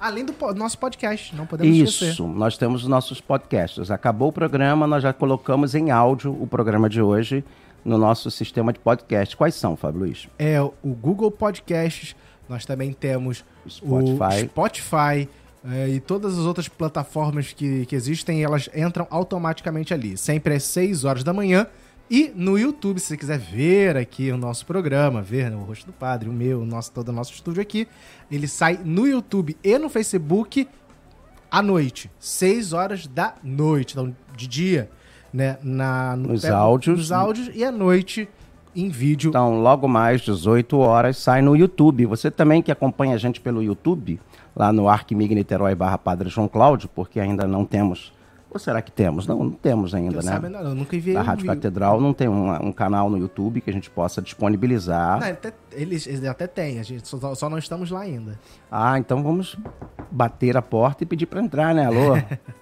Além 0.00 0.24
do 0.24 0.34
nosso 0.54 0.76
podcast, 0.76 1.34
não 1.34 1.46
podemos 1.46 1.76
Isso, 1.76 2.04
esquecer. 2.04 2.26
nós 2.26 2.58
temos 2.58 2.84
nossos 2.86 3.20
podcasts. 3.20 3.90
Acabou 3.90 4.28
o 4.28 4.32
programa, 4.32 4.86
nós 4.86 5.02
já 5.02 5.12
colocamos 5.12 5.74
em 5.74 5.90
áudio 5.92 6.36
o 6.42 6.46
programa 6.46 6.90
de 6.90 7.00
hoje 7.00 7.44
no 7.84 7.96
nosso 7.96 8.30
sistema 8.30 8.72
de 8.72 8.80
podcast. 8.80 9.36
Quais 9.36 9.54
são, 9.54 9.76
Fábio 9.76 10.00
Luiz? 10.00 10.28
É 10.38 10.60
o 10.60 10.72
Google 10.84 11.30
Podcasts, 11.30 12.16
nós 12.48 12.64
também 12.64 12.92
temos 12.92 13.44
Spotify. 13.68 14.44
o 14.44 14.48
Spotify 14.48 15.28
é, 15.66 15.88
e 15.88 16.00
todas 16.00 16.38
as 16.38 16.44
outras 16.44 16.68
plataformas 16.68 17.52
que, 17.52 17.86
que 17.86 17.96
existem, 17.96 18.42
elas 18.42 18.68
entram 18.74 19.06
automaticamente 19.10 19.94
ali. 19.94 20.16
Sempre 20.16 20.54
às 20.54 20.64
6 20.64 21.04
horas 21.04 21.24
da 21.24 21.32
manhã. 21.32 21.66
E 22.10 22.30
no 22.34 22.58
YouTube, 22.58 23.00
se 23.00 23.06
você 23.06 23.16
quiser 23.16 23.38
ver 23.38 23.96
aqui 23.96 24.30
o 24.30 24.36
nosso 24.36 24.66
programa, 24.66 25.22
ver 25.22 25.50
né, 25.50 25.56
o 25.56 25.60
rosto 25.60 25.86
do 25.86 25.92
padre, 25.92 26.28
o 26.28 26.32
meu, 26.32 26.60
o 26.60 26.66
nosso, 26.66 26.92
todo 26.92 27.08
o 27.08 27.12
nosso 27.12 27.32
estúdio 27.32 27.62
aqui, 27.62 27.88
ele 28.30 28.46
sai 28.46 28.78
no 28.84 29.06
YouTube 29.06 29.56
e 29.64 29.78
no 29.78 29.88
Facebook 29.88 30.68
à 31.50 31.62
noite, 31.62 32.10
6 32.18 32.74
horas 32.74 33.06
da 33.06 33.34
noite, 33.42 33.92
então 33.92 34.14
de 34.36 34.46
dia, 34.46 34.90
né, 35.32 35.56
na 35.62 36.14
no, 36.14 36.28
nos 36.28 36.44
áudios, 36.44 36.98
nos 36.98 37.12
áudios 37.12 37.50
e 37.54 37.64
à 37.64 37.72
noite 37.72 38.28
em 38.74 38.88
vídeo. 38.88 39.28
Então, 39.28 39.60
logo 39.60 39.86
mais 39.86 40.20
18 40.20 40.78
horas 40.78 41.16
sai 41.16 41.42
no 41.42 41.56
YouTube. 41.56 42.06
Você 42.06 42.30
também 42.30 42.62
que 42.62 42.72
acompanha 42.72 43.14
a 43.14 43.18
gente 43.18 43.40
pelo 43.40 43.62
YouTube, 43.62 44.20
lá 44.54 44.72
no 44.72 44.88
Arquimig 44.88 45.34
Niterói 45.34 45.74
barra 45.74 45.98
Padre 45.98 46.28
João 46.28 46.48
Cláudio, 46.48 46.88
porque 46.94 47.20
ainda 47.20 47.46
não 47.46 47.64
temos 47.64 48.12
ou 48.54 48.60
será 48.60 48.80
que 48.80 48.92
temos? 48.92 49.26
Não, 49.26 49.36
não 49.42 49.50
temos 49.50 49.96
ainda, 49.96 50.18
eu 50.18 50.22
né? 50.22 50.30
Sabe, 50.30 50.48
não, 50.48 50.60
eu 50.60 50.76
nunca 50.76 50.96
vi. 50.96 51.16
A 51.16 51.22
Rádio 51.22 51.44
Catedral 51.44 52.00
não 52.00 52.14
tem 52.14 52.28
um, 52.28 52.68
um, 52.68 52.70
canal 52.70 53.10
no 53.10 53.18
YouTube 53.18 53.60
que 53.60 53.68
a 53.68 53.72
gente 53.72 53.90
possa 53.90 54.22
disponibilizar. 54.22 55.18
Não, 55.18 55.26
até, 55.26 55.52
eles, 55.72 56.06
eles, 56.06 56.24
até 56.24 56.46
têm, 56.46 56.78
a 56.78 56.84
gente 56.84 57.06
só, 57.08 57.34
só, 57.34 57.50
não 57.50 57.58
estamos 57.58 57.90
lá 57.90 58.02
ainda. 58.02 58.38
Ah, 58.70 58.96
então 58.96 59.24
vamos 59.24 59.58
bater 60.08 60.56
a 60.56 60.62
porta 60.62 61.02
e 61.02 61.06
pedir 61.06 61.26
para 61.26 61.42
entrar, 61.42 61.74
né? 61.74 61.86
Alô? 61.86 62.16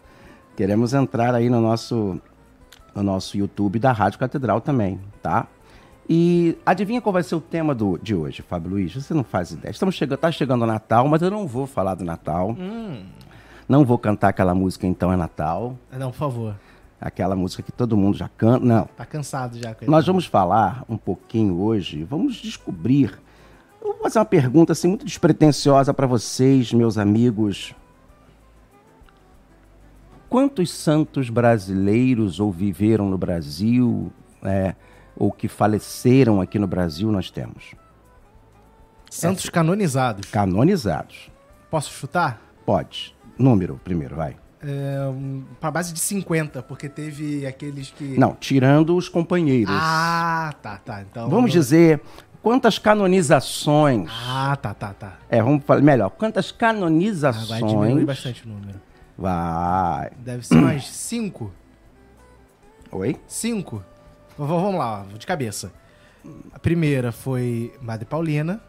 Queremos 0.56 0.94
entrar 0.94 1.34
aí 1.34 1.50
no 1.50 1.60
nosso, 1.60 2.18
no 2.94 3.02
nosso 3.02 3.36
YouTube 3.36 3.78
da 3.78 3.92
Rádio 3.92 4.18
Catedral 4.18 4.62
também, 4.62 4.98
tá? 5.22 5.46
E 6.08 6.58
adivinha 6.66 7.00
qual 7.00 7.12
vai 7.12 7.22
ser 7.22 7.34
o 7.34 7.40
tema 7.40 7.74
do, 7.74 7.98
de 7.98 8.14
hoje, 8.14 8.42
Fábio 8.42 8.70
Luiz? 8.70 8.94
Você 8.94 9.14
não 9.14 9.24
faz 9.24 9.52
ideia. 9.52 9.70
Estamos 9.70 9.94
chegando, 9.94 10.18
tá 10.18 10.32
chegando 10.32 10.62
o 10.62 10.66
Natal, 10.66 11.06
mas 11.08 11.22
eu 11.22 11.30
não 11.30 11.46
vou 11.46 11.66
falar 11.66 11.94
do 11.94 12.04
Natal. 12.04 12.50
Hum. 12.50 13.04
Não 13.68 13.84
vou 13.84 13.96
cantar 13.96 14.28
aquela 14.28 14.54
música 14.54 14.86
Então 14.86 15.12
é 15.12 15.16
Natal. 15.16 15.78
Não, 15.90 16.10
por 16.10 16.16
favor. 16.18 16.54
Aquela 17.00 17.34
música 17.34 17.62
que 17.62 17.72
todo 17.72 17.96
mundo 17.96 18.16
já 18.16 18.28
canta. 18.28 18.64
Não. 18.64 18.84
Tá 18.96 19.04
cansado 19.04 19.58
já. 19.58 19.74
Nós 19.86 20.06
vamos 20.06 20.26
falar 20.26 20.84
um 20.88 20.96
pouquinho 20.96 21.60
hoje, 21.60 22.04
vamos 22.04 22.36
descobrir. 22.36 23.20
Eu 23.80 23.94
vou 23.94 24.02
fazer 24.02 24.18
uma 24.18 24.24
pergunta 24.24 24.72
assim 24.72 24.88
muito 24.88 25.04
despretensiosa 25.04 25.92
para 25.92 26.06
vocês, 26.06 26.72
meus 26.72 26.98
amigos. 26.98 27.74
Quantos 30.28 30.70
santos 30.70 31.28
brasileiros 31.28 32.38
ou 32.38 32.52
viveram 32.52 33.10
no 33.10 33.18
Brasil, 33.18 34.12
é, 34.42 34.74
ou 35.16 35.30
que 35.30 35.48
faleceram 35.48 36.40
aqui 36.40 36.58
no 36.58 36.66
Brasil, 36.66 37.10
nós 37.10 37.30
temos? 37.30 37.74
Santos 39.10 39.48
canonizados. 39.48 40.30
Canonizados. 40.30 41.30
Posso 41.70 41.92
chutar? 41.92 42.40
Pode. 42.64 43.14
Número 43.38 43.80
primeiro, 43.82 44.16
vai. 44.16 44.36
É, 44.64 45.06
um, 45.08 45.44
para 45.60 45.70
base 45.72 45.92
de 45.92 45.98
50, 45.98 46.62
porque 46.62 46.88
teve 46.88 47.44
aqueles 47.46 47.90
que. 47.90 48.16
Não, 48.16 48.34
tirando 48.34 48.96
os 48.96 49.08
companheiros. 49.08 49.74
Ah, 49.76 50.54
tá, 50.62 50.76
tá. 50.78 51.02
Então, 51.02 51.28
vamos 51.28 51.50
dizer 51.50 52.00
quantas 52.40 52.78
canonizações. 52.78 54.08
Ah, 54.26 54.56
tá, 54.56 54.72
tá, 54.72 54.94
tá. 54.94 55.18
É, 55.28 55.42
vamos 55.42 55.64
falar 55.64 55.80
melhor. 55.80 56.10
Quantas 56.10 56.52
canonizações. 56.52 57.50
Ah, 57.50 57.58
vai 57.60 57.68
diminuir 57.68 58.04
bastante 58.04 58.46
o 58.46 58.48
número. 58.48 58.80
Vai. 59.18 60.10
Deve 60.18 60.46
ser 60.46 60.54
mais 60.56 60.86
cinco. 60.86 61.52
Oi? 62.92 63.16
Cinco. 63.26 63.84
Vamos 64.46 64.74
lá, 64.74 65.06
de 65.16 65.26
cabeça. 65.26 65.72
A 66.52 66.58
primeira 66.58 67.12
foi 67.12 67.72
Madre 67.80 68.04
Paulina, 68.04 68.60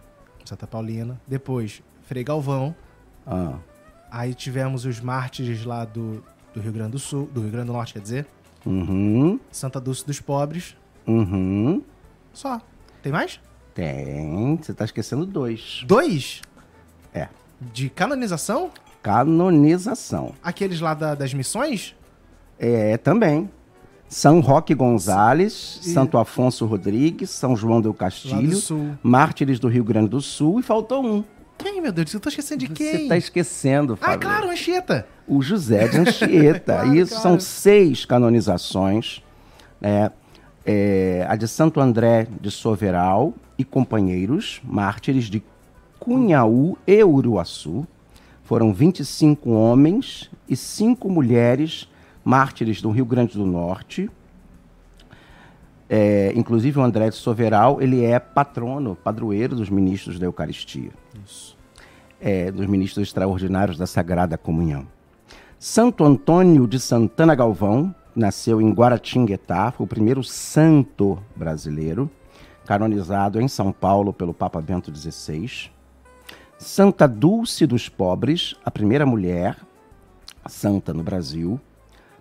Santa 0.46 0.68
Paulina. 0.68 1.20
Depois, 1.27 1.82
Frei 2.03 2.24
Galvão. 2.24 2.75
Ah. 3.25 3.58
Aí 4.12 4.34
tivemos 4.34 4.86
os 4.86 5.00
mártires 5.00 5.65
lá 5.65 5.86
do, 5.86 6.24
do 6.53 6.62
Rio 6.62 6.72
Grande 6.72 6.92
do 6.92 7.00
Sul, 7.00 7.27
do 7.34 7.42
Rio 7.42 7.51
Grande 7.51 7.68
do 7.68 7.74
Norte, 7.74 7.94
quer 7.94 8.01
dizer. 8.01 8.27
Uhum. 8.65 9.39
Santa 9.51 9.80
Dulce 9.80 10.06
dos 10.06 10.20
Pobres. 10.20 10.75
Uhum. 11.08 11.82
Só. 12.32 12.62
Tem 13.01 13.12
mais? 13.12 13.39
Tem. 13.74 14.56
Você 14.58 14.74
tá 14.74 14.86
esquecendo 14.86 15.25
dois. 15.25 15.84
Dois? 15.86 16.42
É. 17.13 17.27
De 17.60 17.89
canonização? 17.89 18.72
Canonização. 19.01 20.34
Aqueles 20.44 20.80
lá 20.80 20.94
da, 20.94 21.15
das 21.15 21.34
missões? 21.34 21.96
É, 22.60 22.98
também. 22.98 23.50
São 24.13 24.41
Roque 24.41 24.75
Gonzales, 24.75 25.79
e... 25.82 25.89
Santo 25.89 26.20
Afonso 26.20 26.67
Rodrigues, 26.67 27.32
São 27.32 27.55
João 27.55 27.82
del 27.82 27.96
Castilho, 27.96 28.60
do 28.60 29.00
Mártires 29.01 29.60
do 29.60 29.67
Rio 29.67 29.84
Grande 29.84 30.10
do 30.10 30.22
Sul 30.22 30.60
e 30.60 30.63
faltou 30.63 31.03
um. 31.03 31.24
Quem, 31.58 31.82
meu 31.82 31.91
Deus? 31.91 32.13
Eu 32.13 32.20
tô 32.20 32.29
esquecendo 32.29 32.60
de 32.60 32.67
quem? 32.67 32.91
Você 32.91 33.08
tá 33.08 33.17
esquecendo, 33.17 33.96
Fábio. 33.96 34.15
Ah, 34.15 34.17
claro, 34.20 34.50
Anchieta. 34.51 35.08
O 35.27 35.41
José 35.41 35.88
de 35.88 35.98
Anchieta. 35.98 36.75
claro, 36.84 36.96
Isso 36.96 37.15
claro. 37.15 37.24
são 37.24 37.39
seis 37.39 38.05
canonizações. 38.05 39.24
Né? 39.82 40.12
É, 40.63 41.25
a 41.27 41.36
de 41.36 41.48
Santo 41.48 41.79
André 41.79 42.27
de 42.39 42.51
Soveral 42.51 43.34
e 43.58 43.63
companheiros, 43.63 44.62
mártires 44.63 45.25
de 45.25 45.43
Cunhaú 46.00 46.77
e 46.86 47.03
Uruaçu. 47.03 47.88
Foram 48.43 48.74
25 48.74 49.50
homens 49.50 50.29
e 50.48 50.55
5 50.55 51.10
mulheres 51.10 51.88
mártires 52.24 52.82
do 52.82 52.89
Rio 52.89 53.06
Grande 53.06 53.38
do 53.38 53.46
Norte. 53.46 54.10
É, 55.89 56.32
inclusive 56.36 56.80
o 56.80 56.84
André 56.84 57.10
de 57.10 57.15
Soveral, 57.15 57.82
ele 57.82 58.03
é 58.03 58.20
patrono, 58.20 58.96
padroeiro 58.96 59.56
dos 59.56 59.70
ministros 59.70 60.18
da 60.18 60.25
Eucaristia. 60.25 60.92
É, 62.20 62.51
dos 62.51 62.65
ministros 62.68 63.08
extraordinários 63.08 63.77
da 63.77 63.86
Sagrada 63.86 64.38
Comunhão. 64.38 64.88
Santo 65.60 66.03
Antônio 66.03 66.68
de 66.68 66.80
Santana 66.80 67.36
Galvão, 67.36 67.94
nasceu 68.15 68.62
em 68.62 68.72
Guaratinguetá, 68.72 69.72
foi 69.72 69.86
o 69.86 69.88
primeiro 69.88 70.24
santo 70.24 71.20
brasileiro, 71.36 72.10
canonizado 72.65 73.42
em 73.42 73.48
São 73.48 73.72
Paulo 73.72 74.13
pelo 74.13 74.34
Papa 74.34 74.62
Bento 74.62 74.94
XVI. 74.96 75.70
Santa 76.58 77.08
Dulce 77.08 77.65
dos 77.65 77.89
Pobres, 77.89 78.56
a 78.63 78.72
primeira 78.72 79.06
mulher 79.06 79.58
santa 80.48 80.94
no 80.94 81.03
Brasil, 81.03 81.60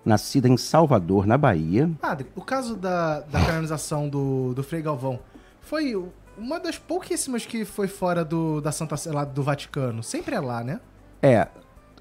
nascida 0.04 0.48
em 0.48 0.56
Salvador, 0.56 1.26
na 1.26 1.38
Bahia. 1.38 1.90
Padre, 2.00 2.26
o 2.34 2.42
caso 2.42 2.76
da, 2.76 3.20
da 3.20 3.44
canonização 3.44 4.08
do, 4.08 4.52
do 4.54 4.62
Frei 4.62 4.82
Galvão 4.82 5.20
foi 5.60 5.94
uma 6.36 6.58
das 6.58 6.78
pouquíssimas 6.78 7.46
que 7.46 7.64
foi 7.64 7.86
fora 7.86 8.24
do, 8.24 8.60
da 8.60 8.72
Santa 8.72 8.96
lá 9.06 9.24
do 9.24 9.42
Vaticano. 9.42 10.02
Sempre 10.02 10.34
é 10.34 10.40
lá, 10.40 10.64
né? 10.64 10.80
É. 11.22 11.48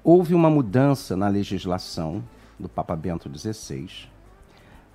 Houve 0.02 0.34
uma 0.34 0.50
mudança 0.50 1.16
na 1.16 1.28
legislação 1.28 2.24
do 2.58 2.68
Papa 2.68 2.96
Bento 2.96 3.30
XVI. 3.32 3.88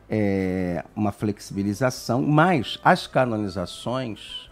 É, 0.09 0.83
uma 0.95 1.11
flexibilização, 1.11 2.21
mas 2.21 2.79
as 2.83 3.07
canonizações 3.07 4.49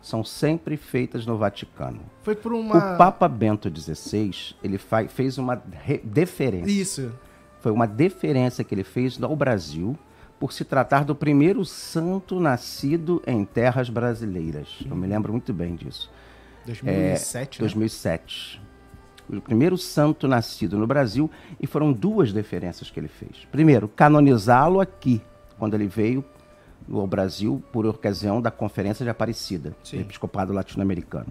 são 0.00 0.24
sempre 0.24 0.76
feitas 0.76 1.24
no 1.24 1.38
Vaticano. 1.38 2.00
Foi 2.22 2.34
por 2.34 2.52
uma. 2.52 2.76
O 2.76 2.98
Papa 2.98 3.28
Bento 3.28 3.72
XVI 3.74 4.54
ele 4.62 4.78
fez 5.08 5.38
uma 5.38 5.62
deferência. 6.02 6.70
Isso. 6.70 7.12
Foi 7.62 7.70
uma 7.70 7.86
deferência 7.86 8.64
que 8.64 8.74
ele 8.74 8.82
fez 8.82 9.22
ao 9.22 9.36
Brasil 9.36 9.96
por 10.38 10.52
se 10.52 10.64
tratar 10.64 11.04
do 11.04 11.14
primeiro 11.14 11.64
santo 11.64 12.40
nascido 12.40 13.22
em 13.24 13.44
terras 13.44 13.88
brasileiras. 13.88 14.80
Eu 14.84 14.96
me 14.96 15.06
lembro 15.06 15.30
muito 15.32 15.54
bem 15.54 15.76
disso. 15.76 16.10
2007, 16.66 17.58
é, 17.58 17.60
2007. 17.60 18.60
O 19.30 19.40
primeiro 19.40 19.78
santo 19.78 20.26
nascido 20.26 20.76
no 20.76 20.88
Brasil 20.88 21.30
e 21.60 21.66
foram 21.66 21.92
duas 21.92 22.32
deferências 22.32 22.90
que 22.90 22.98
ele 22.98 23.06
fez. 23.06 23.46
Primeiro, 23.52 23.86
canonizá-lo 23.86 24.80
aqui, 24.80 25.22
quando 25.56 25.74
ele 25.74 25.86
veio 25.86 26.24
ao 26.92 27.06
Brasil 27.06 27.62
por 27.72 27.86
ocasião 27.86 28.42
da 28.42 28.50
Conferência 28.50 29.04
de 29.04 29.10
Aparecida, 29.10 29.76
Sim. 29.84 29.98
do 29.98 30.02
Episcopado 30.02 30.52
Latino-Americano. 30.52 31.28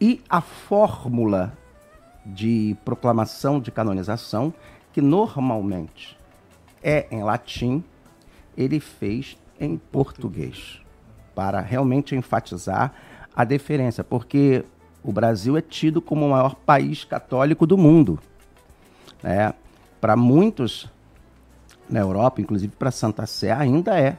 E 0.00 0.20
a 0.28 0.40
fórmula 0.40 1.56
de 2.26 2.76
proclamação 2.84 3.60
de 3.60 3.70
canonização, 3.70 4.52
que 4.92 5.00
normalmente 5.00 6.16
é 6.82 7.06
em 7.10 7.22
latim, 7.22 7.82
ele 8.56 8.80
fez 8.80 9.36
em 9.58 9.76
português, 9.76 10.80
para 11.34 11.60
realmente 11.60 12.14
enfatizar 12.14 12.92
a 13.34 13.44
deferência, 13.44 14.04
porque 14.04 14.64
o 15.02 15.12
Brasil 15.12 15.56
é 15.56 15.62
tido 15.62 16.00
como 16.02 16.26
o 16.26 16.30
maior 16.30 16.54
país 16.54 17.04
católico 17.04 17.66
do 17.66 17.78
mundo. 17.78 18.18
Né? 19.22 19.54
Para 20.00 20.16
muitos 20.16 20.90
na 21.88 22.00
Europa, 22.00 22.40
inclusive 22.40 22.74
para 22.76 22.90
Santa 22.90 23.26
Sé, 23.26 23.50
ainda 23.50 23.98
é, 23.98 24.18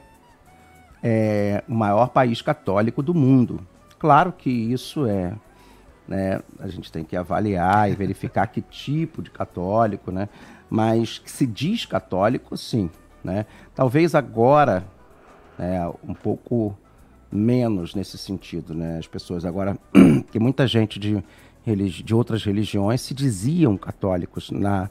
é 1.02 1.62
o 1.68 1.74
maior 1.74 2.08
país 2.08 2.42
católico 2.42 3.02
do 3.02 3.14
mundo. 3.14 3.60
Claro 3.98 4.32
que 4.32 4.50
isso 4.50 5.06
é 5.06 5.32
né? 6.06 6.40
A 6.58 6.68
gente 6.68 6.90
tem 6.92 7.04
que 7.04 7.16
avaliar 7.16 7.90
e 7.90 7.94
verificar 7.94 8.46
que 8.46 8.60
tipo 8.60 9.22
de 9.22 9.30
católico, 9.30 10.10
né? 10.10 10.28
Mas 10.68 11.18
que 11.18 11.30
se 11.30 11.46
diz 11.46 11.86
católico, 11.86 12.56
sim, 12.56 12.90
né? 13.22 13.46
Talvez 13.74 14.14
agora, 14.14 14.84
né, 15.58 15.86
um 16.06 16.14
pouco 16.14 16.76
menos 17.30 17.94
nesse 17.94 18.18
sentido, 18.18 18.74
né? 18.74 18.98
As 18.98 19.06
pessoas 19.06 19.44
agora, 19.44 19.78
que 20.30 20.38
muita 20.38 20.66
gente 20.66 20.98
de, 20.98 21.22
de 22.04 22.14
outras 22.14 22.44
religiões 22.44 23.00
se 23.00 23.14
diziam 23.14 23.76
católicos 23.76 24.50
na, 24.50 24.90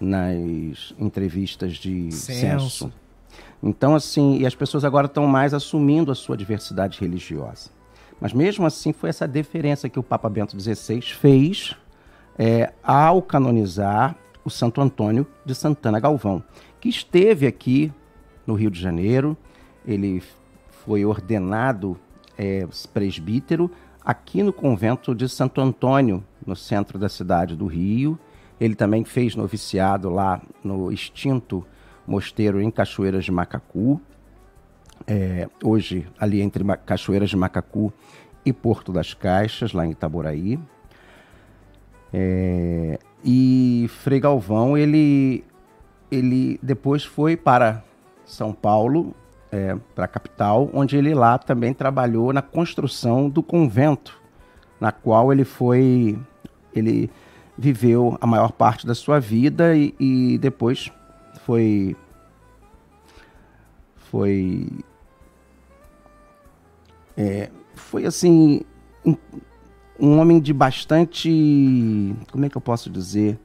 nas 0.00 0.94
entrevistas 0.98 1.76
de 1.76 2.12
censo. 2.12 2.70
censo. 2.70 2.92
Então, 3.62 3.94
assim, 3.94 4.38
e 4.38 4.46
as 4.46 4.54
pessoas 4.54 4.84
agora 4.84 5.06
estão 5.06 5.26
mais 5.26 5.52
assumindo 5.52 6.12
a 6.12 6.14
sua 6.14 6.36
diversidade 6.36 7.00
religiosa. 7.00 7.70
Mas 8.20 8.32
mesmo 8.32 8.66
assim 8.66 8.92
foi 8.92 9.10
essa 9.10 9.26
deferência 9.28 9.88
que 9.88 9.98
o 9.98 10.02
Papa 10.02 10.28
Bento 10.28 10.58
XVI 10.60 11.00
fez 11.02 11.76
é, 12.38 12.72
ao 12.82 13.22
canonizar 13.22 14.16
o 14.44 14.50
Santo 14.50 14.80
Antônio 14.80 15.26
de 15.44 15.54
Santana 15.54 16.00
Galvão, 16.00 16.42
que 16.80 16.88
esteve 16.88 17.46
aqui 17.46 17.92
no 18.46 18.54
Rio 18.54 18.70
de 18.70 18.80
Janeiro. 18.80 19.36
Ele 19.86 20.22
foi 20.84 21.04
ordenado 21.04 21.98
é, 22.36 22.66
presbítero 22.92 23.70
aqui 24.04 24.42
no 24.42 24.52
convento 24.52 25.14
de 25.14 25.28
Santo 25.28 25.60
Antônio, 25.60 26.24
no 26.46 26.56
centro 26.56 26.98
da 26.98 27.08
cidade 27.08 27.54
do 27.54 27.66
Rio. 27.66 28.18
Ele 28.58 28.74
também 28.74 29.04
fez 29.04 29.36
noviciado 29.36 30.08
lá 30.08 30.40
no 30.64 30.90
extinto 30.90 31.64
mosteiro 32.06 32.60
em 32.60 32.70
Cachoeiras 32.70 33.24
de 33.24 33.30
Macacu. 33.30 34.00
É, 35.10 35.48
hoje, 35.64 36.06
ali 36.20 36.42
entre 36.42 36.62
Cachoeiras 36.84 37.30
de 37.30 37.36
Macacu 37.36 37.90
e 38.44 38.52
Porto 38.52 38.92
das 38.92 39.14
Caixas, 39.14 39.72
lá 39.72 39.86
em 39.86 39.92
Itaboraí. 39.92 40.58
É, 42.12 42.98
e 43.24 43.86
Frei 43.88 44.20
Galvão, 44.20 44.76
ele, 44.76 45.42
ele 46.10 46.60
depois 46.62 47.04
foi 47.04 47.38
para 47.38 47.82
São 48.26 48.52
Paulo, 48.52 49.14
é, 49.50 49.74
para 49.94 50.04
a 50.04 50.08
capital, 50.08 50.68
onde 50.74 50.98
ele 50.98 51.14
lá 51.14 51.38
também 51.38 51.72
trabalhou 51.72 52.30
na 52.30 52.42
construção 52.42 53.30
do 53.30 53.42
convento, 53.42 54.20
na 54.78 54.92
qual 54.92 55.32
ele 55.32 55.44
foi, 55.44 56.18
ele 56.74 57.10
viveu 57.56 58.18
a 58.20 58.26
maior 58.26 58.52
parte 58.52 58.86
da 58.86 58.94
sua 58.94 59.18
vida 59.18 59.74
e, 59.74 59.94
e 59.98 60.36
depois 60.36 60.92
foi 61.46 61.96
foi 64.10 64.66
é, 67.18 67.50
foi 67.74 68.06
assim 68.06 68.62
um 69.98 70.20
homem 70.20 70.38
de 70.38 70.52
bastante, 70.52 72.14
como 72.30 72.44
é 72.44 72.48
que 72.48 72.56
eu 72.56 72.60
posso 72.60 72.88
dizer, 72.88 73.36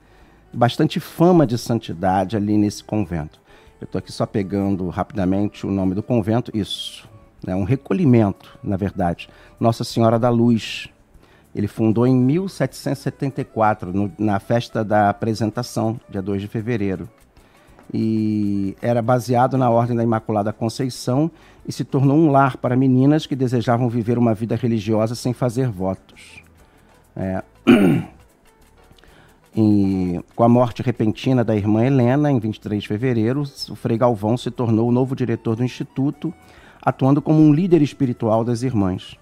bastante 0.54 1.00
fama 1.00 1.48
de 1.48 1.58
santidade 1.58 2.38
ali 2.38 2.56
nesse 2.56 2.84
convento. 2.84 3.42
Eu 3.82 3.86
estou 3.86 3.98
aqui 3.98 4.12
só 4.12 4.28
pegando 4.28 4.88
rapidamente 4.90 5.66
o 5.66 5.72
nome 5.72 5.96
do 5.96 6.04
convento, 6.04 6.56
isso, 6.56 7.10
é 7.48 7.56
um 7.56 7.64
recolhimento, 7.64 8.60
na 8.64 8.78
verdade. 8.78 9.28
Nossa 9.60 9.84
Senhora 9.84 10.20
da 10.20 10.30
Luz. 10.30 10.88
Ele 11.56 11.68
fundou 11.68 12.08
em 12.08 12.16
1774, 12.16 13.92
no, 13.92 14.12
na 14.18 14.40
festa 14.40 14.84
da 14.84 15.10
apresentação, 15.10 16.00
dia 16.10 16.22
2 16.22 16.42
de 16.42 16.48
fevereiro 16.48 17.10
e 17.92 18.76
era 18.82 19.02
baseado 19.02 19.58
na 19.58 19.70
Ordem 19.70 19.96
da 19.96 20.04
Imaculada 20.04 20.54
Conceição 20.54 21.30
e 21.66 21.72
se 21.72 21.84
tornou 21.84 22.18
um 22.18 22.32
lar 22.32 22.58
para 22.58 22.76
meninas 22.76 23.26
que 23.26 23.36
desejavam 23.36 23.90
viver 23.90 24.18
uma 24.18 24.34
vida 24.34 24.56
religiosa 24.56 25.16
sem 25.16 25.34
fazer 25.34 25.70
votos. 25.70 26.44
É. 27.16 27.44
E, 29.56 30.20
com 30.36 30.44
a 30.44 30.50
morte 30.50 30.82
repentina 30.82 31.44
da 31.44 31.56
irmã 31.56 31.86
Helena, 31.86 32.32
em 32.32 32.40
23 32.40 32.82
de 32.82 32.88
fevereiro, 32.88 33.44
o 33.70 33.76
Frei 33.76 34.00
Galvão 34.00 34.36
se 34.36 34.50
tornou 34.50 34.90
o 34.90 34.92
novo 34.92 35.16
diretor 35.16 35.56
do 35.56 35.64
Instituto, 35.64 36.34
atuando 36.82 37.22
como 37.22 37.40
um 37.40 37.54
líder 37.54 37.84
espiritual 37.84 38.44
das 38.44 38.64
irmãs. 38.64 39.16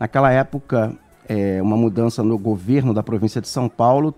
Naquela 0.00 0.32
época, 0.32 0.92
é, 1.28 1.62
uma 1.62 1.76
mudança 1.76 2.20
no 2.24 2.36
governo 2.36 2.92
da 2.92 3.00
província 3.00 3.40
de 3.40 3.46
São 3.46 3.68
Paulo 3.68 4.12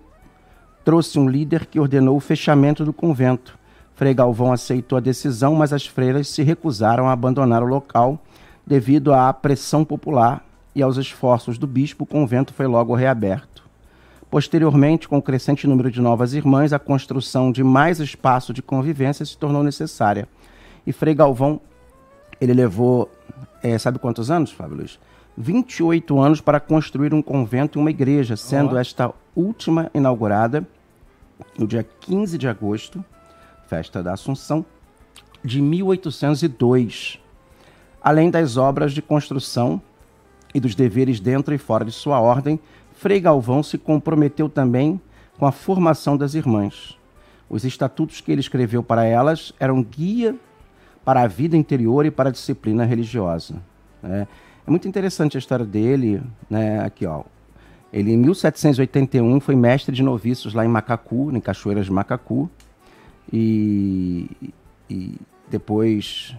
trouxe 0.87 1.19
um 1.19 1.29
líder 1.29 1.67
que 1.67 1.79
ordenou 1.79 2.17
o 2.17 2.21
fechamento 2.21 2.83
do 2.83 2.95
convento 2.95 3.58
Frei 3.99 4.15
Galvão 4.15 4.53
aceitou 4.53 4.97
a 4.97 5.01
decisão, 5.01 5.57
mas 5.57 5.73
as 5.73 5.85
freiras 5.85 6.29
se 6.29 6.45
recusaram 6.45 7.09
a 7.09 7.13
abandonar 7.13 7.65
o 7.65 7.67
local 7.67 8.17
devido 8.65 9.13
à 9.13 9.33
pressão 9.33 9.85
popular 9.85 10.47
e 10.73 10.81
aos 10.81 10.97
esforços 10.97 11.59
do 11.59 11.67
bispo, 11.67 12.05
o 12.05 12.07
convento 12.07 12.55
foi 12.55 12.69
logo 12.69 12.95
reaberto. 12.95 13.65
Posteriormente, 14.31 15.09
com 15.09 15.19
o 15.19 15.23
crescente 15.23 15.67
número 15.67 15.91
de 15.91 16.01
novas 16.01 16.33
irmãs, 16.33 16.73
a 16.73 16.79
construção 16.79 17.51
de 17.51 17.65
mais 17.65 17.99
espaço 17.99 18.53
de 18.53 18.63
convivência 18.63 19.27
se 19.27 19.37
tornou 19.37 19.65
necessária. 19.65 20.29
E 20.87 20.93
Frei 20.93 21.13
Galvão, 21.13 21.61
ele 22.41 22.55
levou, 22.55 23.11
é, 23.65 23.77
sabe 23.79 23.99
quantos 23.99 24.31
anos, 24.31 24.53
Fábio 24.53 24.77
Luiz? 24.77 24.97
28 25.37 26.21
anos 26.21 26.41
para 26.41 26.61
construir 26.61 27.13
um 27.13 27.21
convento 27.21 27.77
e 27.77 27.81
uma 27.81 27.91
igreja, 27.91 28.37
sendo 28.37 28.79
esta 28.79 29.13
última 29.35 29.91
inaugurada 29.93 30.65
no 31.59 31.67
dia 31.67 31.83
15 31.83 32.39
de 32.39 32.47
agosto 32.47 33.05
Festa 33.69 34.03
da 34.03 34.15
Assunção, 34.15 34.65
de 35.45 35.61
1802, 35.61 37.21
além 38.01 38.31
das 38.31 38.57
obras 38.57 38.95
de 38.95 39.03
construção 39.03 39.81
e 40.55 40.59
dos 40.59 40.75
deveres 40.75 41.21
dentro 41.21 41.55
e 41.55 41.59
fora 41.59 41.85
de 41.85 41.93
sua 41.93 42.19
ordem, 42.19 42.59
Frei 42.95 43.21
Galvão 43.21 43.63
se 43.63 43.77
comprometeu 43.77 44.49
também 44.49 44.99
com 45.39 45.45
a 45.45 45.53
formação 45.53 46.17
das 46.17 46.33
irmãs. 46.33 46.99
Os 47.49 47.63
estatutos 47.63 48.23
que 48.23 48.33
ele 48.33 48.41
escreveu 48.41 48.83
para 48.83 49.05
elas 49.05 49.53
eram 49.61 49.83
guia 49.83 50.35
para 51.05 51.21
a 51.21 51.27
vida 51.27 51.55
interior 51.55 52.07
e 52.07 52.11
para 52.11 52.31
a 52.31 52.33
disciplina 52.33 52.87
religiosa. 52.87 53.57
Né? 54.03 54.27
É 54.67 54.71
muito 54.71 54.89
interessante 54.89 55.37
a 55.37 55.39
história 55.39 55.67
dele, 55.67 56.23
né? 56.49 56.81
Aqui, 56.81 57.05
ó. 57.05 57.23
Ele, 57.93 58.13
em 58.13 58.17
1781, 58.17 59.41
foi 59.41 59.55
mestre 59.55 59.95
de 59.95 60.03
noviços 60.03 60.55
lá 60.55 60.65
em 60.65 60.69
Macacu, 60.69 61.31
em 61.33 61.41
Cachoeiras 61.41 61.87
de 61.87 61.93
Macacu 61.93 62.51
e, 63.33 64.29
e 64.89 65.15
depois 65.51 66.35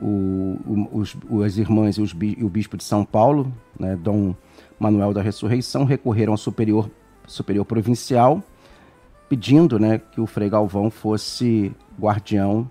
o, 0.00 0.56
o, 0.66 0.88
os, 0.92 1.16
as 1.44 1.56
irmãs 1.56 1.96
e, 1.96 2.02
os, 2.02 2.14
e, 2.20 2.44
o 2.44 2.48
bispo 2.48 2.76
de 2.76 2.84
São 2.84 3.04
Paulo, 3.04 3.52
né, 3.78 3.96
Dom 3.96 4.34
Manuel 4.78 5.12
da 5.12 5.22
Ressurreição, 5.22 5.84
recorreram 5.84 6.32
ao 6.32 6.38
superior, 6.38 6.90
superior 7.26 7.64
provincial, 7.64 8.42
pedindo 9.28 9.78
né, 9.78 9.98
que 9.98 10.20
o 10.20 10.26
Frei 10.26 10.48
Galvão 10.48 10.90
fosse 10.90 11.72
guardião 11.98 12.70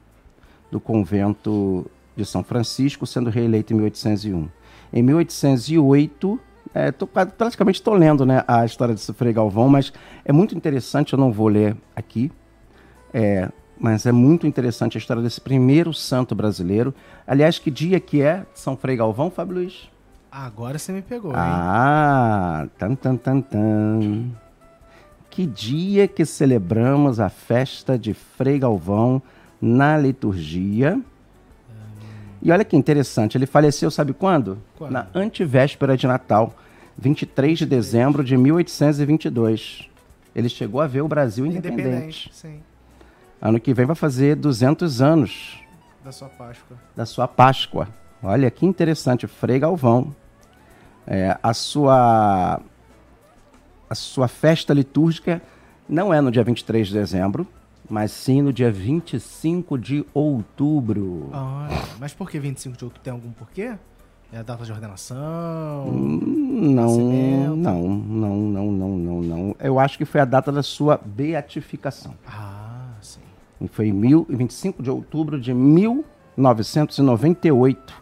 do 0.71 0.79
convento 0.79 1.85
de 2.15 2.25
São 2.25 2.43
Francisco, 2.43 3.05
sendo 3.05 3.29
reeleito 3.29 3.73
em 3.73 3.75
1801. 3.75 4.49
Em 4.91 5.03
1808, 5.03 6.39
é, 6.73 6.91
tô, 6.91 7.07
praticamente 7.07 7.79
estou 7.79 7.93
lendo 7.93 8.25
né, 8.25 8.43
a 8.47 8.65
história 8.65 8.93
de 8.93 9.01
Frei 9.13 9.33
Galvão, 9.33 9.69
mas 9.69 9.91
é 10.23 10.31
muito 10.31 10.55
interessante, 10.55 11.13
eu 11.13 11.19
não 11.19 11.31
vou 11.31 11.47
ler 11.47 11.75
aqui, 11.95 12.31
é, 13.13 13.49
mas 13.79 14.05
é 14.05 14.11
muito 14.11 14.47
interessante 14.47 14.97
a 14.97 14.99
história 14.99 15.21
desse 15.21 15.39
primeiro 15.39 15.93
santo 15.93 16.33
brasileiro. 16.33 16.93
Aliás, 17.25 17.59
que 17.59 17.69
dia 17.69 17.99
que 17.99 18.21
é 18.21 18.45
São 18.53 18.75
Frei 18.75 18.95
Galvão, 18.95 19.29
Fábio 19.29 19.55
Luiz? 19.55 19.89
Agora 20.31 20.77
você 20.77 20.91
me 20.91 21.01
pegou, 21.01 21.31
hein? 21.31 21.37
Ah, 21.39 22.67
tan, 22.77 22.95
tan, 22.95 23.15
tan, 23.15 23.41
tan. 23.41 24.31
Que 25.29 25.45
dia 25.45 26.07
que 26.07 26.25
celebramos 26.25 27.19
a 27.19 27.29
festa 27.29 27.97
de 27.97 28.13
Frei 28.13 28.59
Galvão 28.59 29.21
na 29.61 29.97
liturgia. 29.97 30.99
E 32.41 32.51
olha 32.51 32.63
que 32.63 32.75
interessante, 32.75 33.37
ele 33.37 33.45
faleceu, 33.45 33.89
sabe 33.89 34.13
quando? 34.13 34.59
quando? 34.77 34.91
Na 34.91 35.07
antivéspera 35.13 35.97
de 35.97 36.07
Natal, 36.07 36.53
23 36.97 37.59
de 37.59 37.65
dezembro 37.65 38.23
de 38.23 38.37
1822. 38.37 39.89
Ele 40.35 40.49
chegou 40.49 40.81
a 40.81 40.87
ver 40.87 41.01
o 41.01 41.07
Brasil 41.07 41.45
independente. 41.45 41.81
independente 41.85 42.29
sim. 42.33 42.59
Ano 43.41 43.59
que 43.59 43.73
vem 43.73 43.85
vai 43.85 43.95
fazer 43.95 44.35
200 44.35 45.01
anos. 45.01 45.59
Da 46.03 46.11
sua 46.11 46.29
Páscoa. 46.29 46.77
Da 46.95 47.05
sua 47.05 47.27
Páscoa. 47.27 47.87
Olha 48.21 48.49
que 48.49 48.65
interessante, 48.65 49.27
Frei 49.27 49.59
Galvão. 49.59 50.15
É, 51.05 51.37
a 51.41 51.53
sua 51.53 52.59
a 53.89 53.95
sua 53.95 54.27
festa 54.27 54.73
litúrgica 54.73 55.41
não 55.87 56.13
é 56.13 56.19
no 56.19 56.29
dia 56.29 56.43
23 56.43 56.87
de 56.87 56.93
dezembro, 56.93 57.47
mas 57.89 58.11
sim 58.11 58.41
no 58.41 58.51
dia 58.51 58.69
25 58.71 59.77
de 59.77 60.05
outubro. 60.13 61.29
Ah, 61.33 61.69
mas 61.99 62.13
por 62.13 62.29
que 62.29 62.37
25 62.39 62.77
de 62.77 62.83
outubro? 62.83 63.01
Tem 63.03 63.13
algum 63.13 63.31
porquê? 63.31 63.75
É 64.31 64.37
a 64.39 64.43
data 64.43 64.63
de 64.65 64.71
ordenação? 64.73 65.87
Hum, 65.87 66.73
não, 66.73 66.97
não, 67.55 67.55
não, 67.55 68.35
não, 68.35 68.71
não, 68.71 68.97
não, 68.97 69.21
não. 69.21 69.55
Eu 69.57 69.79
acho 69.79 69.97
que 69.97 70.03
foi 70.03 70.19
a 70.19 70.25
data 70.25 70.51
da 70.51 70.61
sua 70.61 70.99
beatificação. 71.03 72.13
Ah, 72.27 72.89
sim. 73.01 73.21
E 73.61 73.69
foi 73.69 73.87
em 73.87 73.93
mil, 73.93 74.27
25 74.29 74.83
de 74.83 74.89
outubro 74.89 75.39
de 75.39 75.53
1998. 75.53 77.93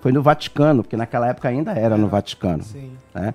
Foi 0.00 0.12
no 0.12 0.22
Vaticano, 0.22 0.84
porque 0.84 0.96
naquela 0.96 1.26
época 1.28 1.48
ainda 1.48 1.72
era 1.72 1.96
no 1.96 2.06
Vaticano. 2.06 2.62
Sim. 2.62 2.92
Né? 3.12 3.34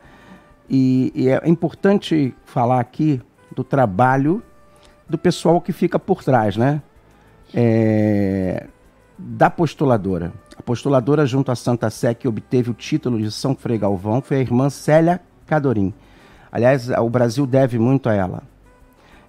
E, 0.70 1.12
e 1.14 1.28
é 1.28 1.42
importante 1.48 2.34
falar 2.46 2.80
aqui 2.80 3.22
do 3.54 3.62
trabalho 3.64 4.42
do 5.10 5.18
pessoal 5.18 5.62
que 5.62 5.72
fica 5.72 5.98
por 5.98 6.24
trás, 6.24 6.58
né? 6.58 6.82
É, 7.54 8.68
da 9.18 9.50
postuladora. 9.50 10.34
A 10.58 10.62
postuladora, 10.62 11.26
junto 11.26 11.52
à 11.52 11.56
Santa 11.56 11.90
Sé, 11.90 12.14
que 12.14 12.28
obteve 12.28 12.72
o 12.72 12.74
título 12.74 13.20
de 13.20 13.32
São 13.32 13.56
Frei 13.56 13.78
Galvão, 13.78 14.22
foi 14.22 14.38
a 14.38 14.42
irmã 14.42 14.70
Célia 14.70 15.22
Cadorim. 15.46 15.94
Aliás, 16.52 16.90
o 16.90 17.10
Brasil 17.10 17.46
deve 17.46 17.80
muito 17.80 18.10
a 18.10 18.14
ela. 18.14 18.44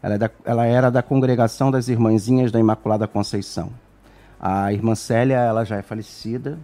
Ela, 0.03 0.15
é 0.15 0.19
da, 0.19 0.31
ela, 0.45 0.67
era 0.67 0.91
da 0.91 1.03
congregação 1.03 1.71
das 1.71 1.89
Irmãzinhas 1.89 2.53
da 2.53 2.61
Imaculada 2.61 3.07
Conceição. 3.07 3.71
A 4.41 4.73
irmã 4.73 4.95
Célia, 4.95 5.37
ela 5.37 5.65
já 5.65 5.77
é 5.77 5.83
falecida 5.83 6.59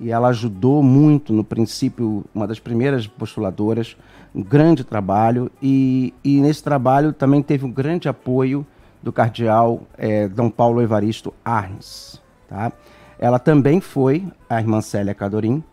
e 0.00 0.10
ela 0.10 0.28
ajudou 0.28 0.82
muito, 0.82 1.32
no 1.32 1.44
princípio, 1.44 2.24
uma 2.34 2.46
das 2.46 2.58
primeiras 2.58 3.06
postuladoras, 3.06 3.96
um 4.36 4.42
grande 4.42 4.84
trabalho 4.84 5.50
e, 5.62 6.12
e 6.22 6.38
nesse 6.42 6.62
trabalho 6.62 7.10
também 7.14 7.42
teve 7.42 7.64
um 7.64 7.72
grande 7.72 8.06
apoio 8.06 8.66
do 9.02 9.10
cardeal 9.10 9.80
é, 9.96 10.28
Dom 10.28 10.50
Paulo 10.50 10.82
Evaristo 10.82 11.32
Arnes. 11.42 12.20
Tá? 12.46 12.70
Ela 13.18 13.38
também 13.38 13.80
foi 13.80 14.28
a 14.48 14.60
irmã 14.60 14.82
Célia 14.82 15.14
Cadorim, 15.14 15.64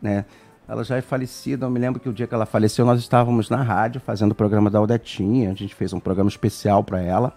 né? 0.00 0.26
Ela 0.68 0.84
já 0.84 0.96
é 0.96 1.00
falecida, 1.00 1.66
eu 1.66 1.70
me 1.70 1.78
lembro 1.78 2.00
que 2.00 2.08
o 2.08 2.12
dia 2.12 2.26
que 2.26 2.34
ela 2.34 2.46
faleceu 2.46 2.84
nós 2.84 3.00
estávamos 3.00 3.50
na 3.50 3.62
rádio 3.62 4.00
fazendo 4.00 4.32
o 4.32 4.34
programa 4.34 4.70
da 4.70 4.78
Aldetinha, 4.78 5.50
a 5.50 5.54
gente 5.54 5.74
fez 5.74 5.92
um 5.92 6.00
programa 6.00 6.28
especial 6.28 6.84
para 6.84 7.00
ela. 7.00 7.32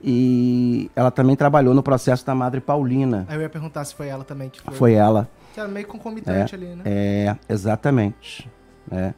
E 0.00 0.90
ela 0.94 1.10
também 1.10 1.34
trabalhou 1.34 1.74
no 1.74 1.82
processo 1.82 2.24
da 2.24 2.34
Madre 2.34 2.60
Paulina. 2.60 3.26
Aí 3.28 3.36
eu 3.36 3.42
ia 3.42 3.48
perguntar 3.48 3.84
se 3.84 3.94
foi 3.94 4.06
ela 4.06 4.22
também 4.22 4.48
que 4.48 4.60
foi. 4.62 4.74
Foi 4.74 4.92
ela. 4.92 5.28
Que 5.52 5.60
era 5.60 5.68
meio 5.68 5.86
concomitante 5.88 6.54
é, 6.54 6.58
ali, 6.58 6.66
né? 6.68 6.82
É, 6.84 7.36
exatamente. 7.48 8.48
É, 8.90 9.12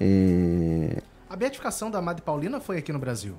é... 0.00 1.02
A 1.28 1.36
beatificação 1.36 1.90
da 1.90 2.02
Madre 2.02 2.22
Paulina 2.22 2.60
foi 2.60 2.78
aqui 2.78 2.92
no 2.92 2.98
Brasil? 2.98 3.34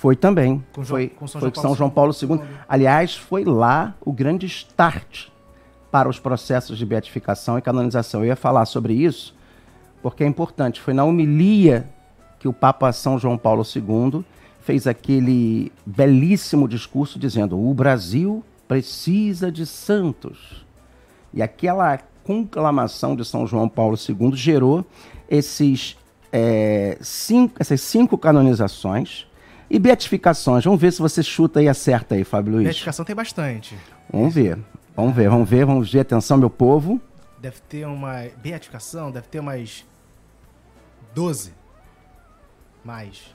Foi 0.00 0.14
também. 0.14 0.64
Com 0.72 0.84
foi 0.84 1.08
com 1.08 1.26
São, 1.26 1.40
foi 1.40 1.50
João, 1.52 1.62
São 1.62 1.74
João 1.74 1.90
Paulo 1.90 2.12
II. 2.12 2.40
Aliás, 2.68 3.16
foi 3.16 3.44
lá 3.44 3.94
o 4.00 4.12
grande 4.12 4.46
start 4.46 5.28
para 5.90 6.08
os 6.08 6.18
processos 6.18 6.78
de 6.78 6.86
beatificação 6.86 7.58
e 7.58 7.62
canonização. 7.62 8.20
Eu 8.20 8.26
ia 8.26 8.36
falar 8.36 8.66
sobre 8.66 8.94
isso 8.94 9.34
porque 10.02 10.22
é 10.22 10.26
importante. 10.26 10.80
Foi 10.80 10.94
na 10.94 11.04
homilia 11.04 11.88
que 12.38 12.46
o 12.46 12.52
Papa 12.52 12.92
São 12.92 13.18
João 13.18 13.36
Paulo 13.36 13.64
II 13.64 14.24
fez 14.60 14.86
aquele 14.86 15.72
belíssimo 15.84 16.68
discurso 16.68 17.18
dizendo: 17.18 17.58
o 17.58 17.74
Brasil 17.74 18.44
precisa 18.68 19.50
de 19.50 19.66
santos. 19.66 20.64
E 21.32 21.42
aquela 21.42 21.98
conclamação 22.22 23.16
de 23.16 23.24
São 23.24 23.46
João 23.46 23.68
Paulo 23.68 23.96
II 23.96 24.36
gerou 24.36 24.84
esses, 25.28 25.96
é, 26.32 26.96
cinco, 27.00 27.54
essas 27.58 27.80
cinco 27.80 28.16
canonizações 28.18 29.26
e 29.68 29.78
beatificações. 29.78 30.64
Vamos 30.64 30.80
ver 30.80 30.92
se 30.92 31.00
você 31.00 31.22
chuta 31.22 31.62
e 31.62 31.68
acerta 31.68 32.14
aí, 32.14 32.24
Fábio 32.24 32.54
Luiz. 32.54 32.64
Beatificação 32.64 33.04
tem 33.04 33.14
bastante. 33.14 33.76
Vamos 34.10 34.34
ver. 34.34 34.58
Vamos 34.94 35.14
ver, 35.14 35.28
vamos 35.28 35.48
ver, 35.48 35.66
vamos 35.66 35.92
ver. 35.92 36.00
Atenção, 36.00 36.38
meu 36.38 36.50
povo. 36.50 37.00
Deve 37.38 37.60
ter 37.68 37.86
uma. 37.86 38.24
Beatificação, 38.42 39.10
deve 39.10 39.28
ter 39.28 39.40
umas. 39.40 39.84
12. 41.14 41.52
Mais. 42.84 43.34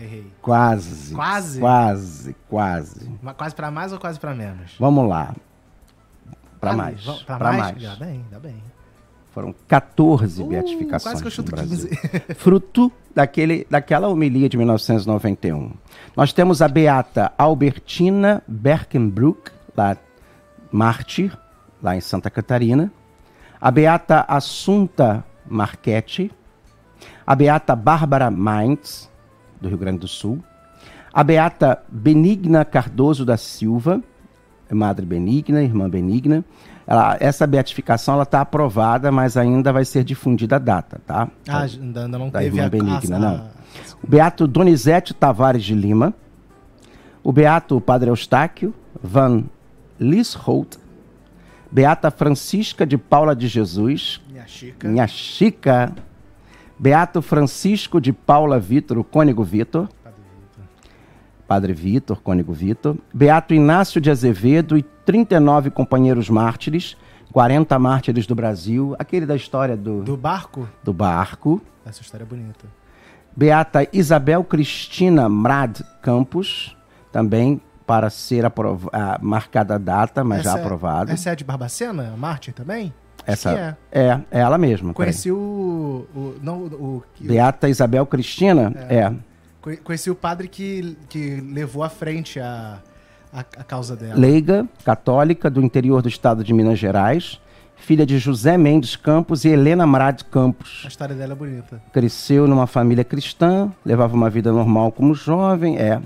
Errei. 0.00 0.32
Quase. 0.42 1.14
Quase? 1.14 1.60
Quase, 1.60 2.36
quase. 2.48 3.10
Quase 3.36 3.54
para 3.54 3.70
mais 3.70 3.92
ou 3.92 3.98
quase 3.98 4.18
para 4.20 4.34
menos? 4.34 4.76
Vamos 4.78 5.08
lá. 5.08 5.34
Para 6.60 6.72
mais. 6.74 7.04
Para 7.04 7.52
mais? 7.52 7.58
mais? 7.58 7.82
Dá 7.82 7.96
bem, 7.96 8.24
dá 8.30 8.38
bem. 8.38 8.62
Foram 9.36 9.54
14 9.68 10.42
uh, 10.42 10.46
beatificações. 10.46 11.12
Quase 11.12 11.20
que 11.20 11.26
eu 11.26 11.30
chuto 11.30 11.54
15. 11.54 11.90
Fruto 12.36 12.90
daquele, 13.14 13.66
daquela 13.68 14.08
homilia 14.08 14.48
de 14.48 14.56
1991. 14.56 15.72
Nós 16.16 16.32
temos 16.32 16.62
a 16.62 16.68
beata 16.68 17.30
Albertina 17.36 18.42
Berkenbruck, 18.48 19.50
lá, 19.76 19.94
mártir, 20.72 21.36
lá 21.82 21.94
em 21.94 22.00
Santa 22.00 22.30
Catarina. 22.30 22.90
A 23.60 23.70
beata 23.70 24.24
Assunta 24.26 25.22
Marchetti. 25.46 26.32
A 27.26 27.34
beata 27.34 27.76
Bárbara 27.76 28.30
Mainz, 28.30 29.10
do 29.60 29.68
Rio 29.68 29.76
Grande 29.76 29.98
do 29.98 30.08
Sul. 30.08 30.42
A 31.12 31.22
beata 31.22 31.82
Benigna 31.90 32.64
Cardoso 32.64 33.22
da 33.22 33.36
Silva, 33.36 34.00
Madre 34.70 35.04
Benigna, 35.04 35.62
Irmã 35.62 35.90
Benigna. 35.90 36.42
Ela, 36.86 37.16
essa 37.18 37.46
beatificação 37.46 38.14
ela 38.14 38.22
está 38.22 38.40
aprovada, 38.40 39.10
mas 39.10 39.36
ainda 39.36 39.72
vai 39.72 39.84
ser 39.84 40.04
difundida 40.04 40.56
a 40.56 40.58
data, 40.58 41.00
tá? 41.04 41.28
Ah, 41.48 41.62
ainda, 41.62 42.04
ainda 42.04 42.18
não 42.18 42.30
da 42.30 42.38
teve 42.38 42.60
a 42.60 42.68
Benigna, 42.68 43.16
a... 43.16 43.18
não. 43.18 43.50
O 44.02 44.06
Beato 44.06 44.46
Donizete 44.46 45.12
Tavares 45.12 45.64
de 45.64 45.74
Lima, 45.74 46.14
o 47.24 47.32
Beato 47.32 47.80
Padre 47.80 48.10
Eustáquio 48.10 48.72
Van 49.02 49.44
Liesholt, 49.98 50.76
Beata 51.70 52.10
Francisca 52.10 52.86
de 52.86 52.96
Paula 52.96 53.34
de 53.34 53.48
Jesus, 53.48 54.22
minha 54.30 54.46
chica, 54.46 54.88
minha 54.88 55.06
chica. 55.06 55.92
Beato 56.78 57.22
Francisco 57.22 58.00
de 58.00 58.12
Paula 58.12 58.60
Vitor, 58.60 58.98
o 58.98 59.04
Cônego 59.04 59.42
Vitor, 59.42 59.88
Padre 61.46 61.72
Vitor, 61.72 62.20
Cônego 62.20 62.52
Vitor, 62.52 62.96
Beato 63.12 63.54
Inácio 63.54 64.00
de 64.00 64.10
Azevedo 64.10 64.76
e 64.76 64.82
39 64.82 65.70
companheiros 65.70 66.28
mártires, 66.28 66.96
40 67.32 67.78
mártires 67.78 68.26
do 68.26 68.34
Brasil, 68.34 68.96
aquele 68.98 69.26
da 69.26 69.36
história 69.36 69.76
do... 69.76 70.02
Do 70.02 70.16
barco? 70.16 70.68
Do 70.82 70.92
barco. 70.92 71.60
Essa 71.84 72.02
história 72.02 72.24
é 72.24 72.26
bonita. 72.26 72.66
Beata 73.36 73.86
Isabel 73.92 74.42
Cristina 74.42 75.28
Mrad 75.28 75.80
Campos, 76.02 76.76
também 77.12 77.60
para 77.86 78.10
ser 78.10 78.44
aprov... 78.44 78.88
ah, 78.92 79.18
marcada 79.22 79.76
a 79.76 79.78
data, 79.78 80.24
mas 80.24 80.40
essa 80.40 80.52
já 80.52 80.58
é, 80.58 80.60
aprovada. 80.62 81.12
Essa 81.12 81.30
é 81.30 81.36
de 81.36 81.44
Barbacena, 81.44 82.14
Mártir 82.16 82.52
também? 82.52 82.92
Essa 83.26 83.76
é. 83.92 84.00
é. 84.00 84.20
é, 84.30 84.40
ela 84.40 84.56
mesma. 84.56 84.94
Conheci 84.94 85.30
o, 85.30 86.06
o, 86.14 86.36
não, 86.42 86.58
o, 86.58 86.96
o, 86.96 87.04
Beata 87.20 87.68
Isabel 87.68 88.06
Cristina, 88.06 88.72
é. 88.88 88.96
é. 88.96 89.12
Conheci 89.82 90.10
o 90.10 90.14
padre 90.14 90.46
que, 90.46 90.96
que 91.08 91.40
levou 91.40 91.82
à 91.82 91.88
frente 91.88 92.38
a, 92.38 92.78
a, 93.32 93.40
a, 93.40 93.64
causa 93.64 93.96
dela. 93.96 94.14
Leiga, 94.14 94.64
católica, 94.84 95.50
do 95.50 95.60
interior 95.60 96.00
do 96.02 96.08
estado 96.08 96.44
de 96.44 96.52
Minas 96.52 96.78
Gerais, 96.78 97.40
filha 97.74 98.06
de 98.06 98.16
José 98.16 98.56
Mendes 98.56 98.94
Campos 98.94 99.44
e 99.44 99.48
Helena 99.48 99.84
Mrad 99.84 100.22
Campos. 100.30 100.82
A 100.84 100.88
história 100.88 101.16
dela 101.16 101.32
é 101.32 101.36
bonita. 101.36 101.82
Cresceu 101.92 102.46
numa 102.46 102.68
família 102.68 103.02
cristã, 103.02 103.72
levava 103.84 104.14
uma 104.14 104.30
vida 104.30 104.52
normal 104.52 104.92
como 104.92 105.14
jovem, 105.14 105.78
é. 105.78 106.00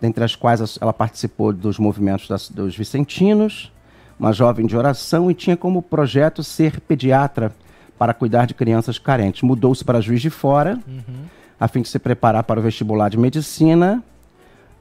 Dentre 0.00 0.24
as 0.24 0.34
quais 0.34 0.78
ela 0.80 0.94
participou 0.94 1.52
dos 1.52 1.78
movimentos 1.78 2.26
das, 2.26 2.48
dos 2.48 2.74
vicentinos, 2.74 3.70
uma 4.18 4.32
jovem 4.32 4.66
de 4.66 4.76
oração 4.76 5.30
e 5.30 5.34
tinha 5.34 5.58
como 5.58 5.82
projeto 5.82 6.42
ser 6.42 6.80
pediatra 6.80 7.54
para 7.98 8.14
cuidar 8.14 8.46
de 8.46 8.54
crianças 8.54 8.98
carentes. 8.98 9.42
Mudou-se 9.42 9.84
para 9.84 10.00
Juiz 10.00 10.22
de 10.22 10.30
Fora. 10.30 10.80
Uhum 10.88 11.41
a 11.62 11.68
fim 11.68 11.80
de 11.80 11.88
se 11.88 11.98
preparar 12.00 12.42
para 12.42 12.58
o 12.58 12.62
vestibular 12.62 13.08
de 13.08 13.16
medicina. 13.16 14.02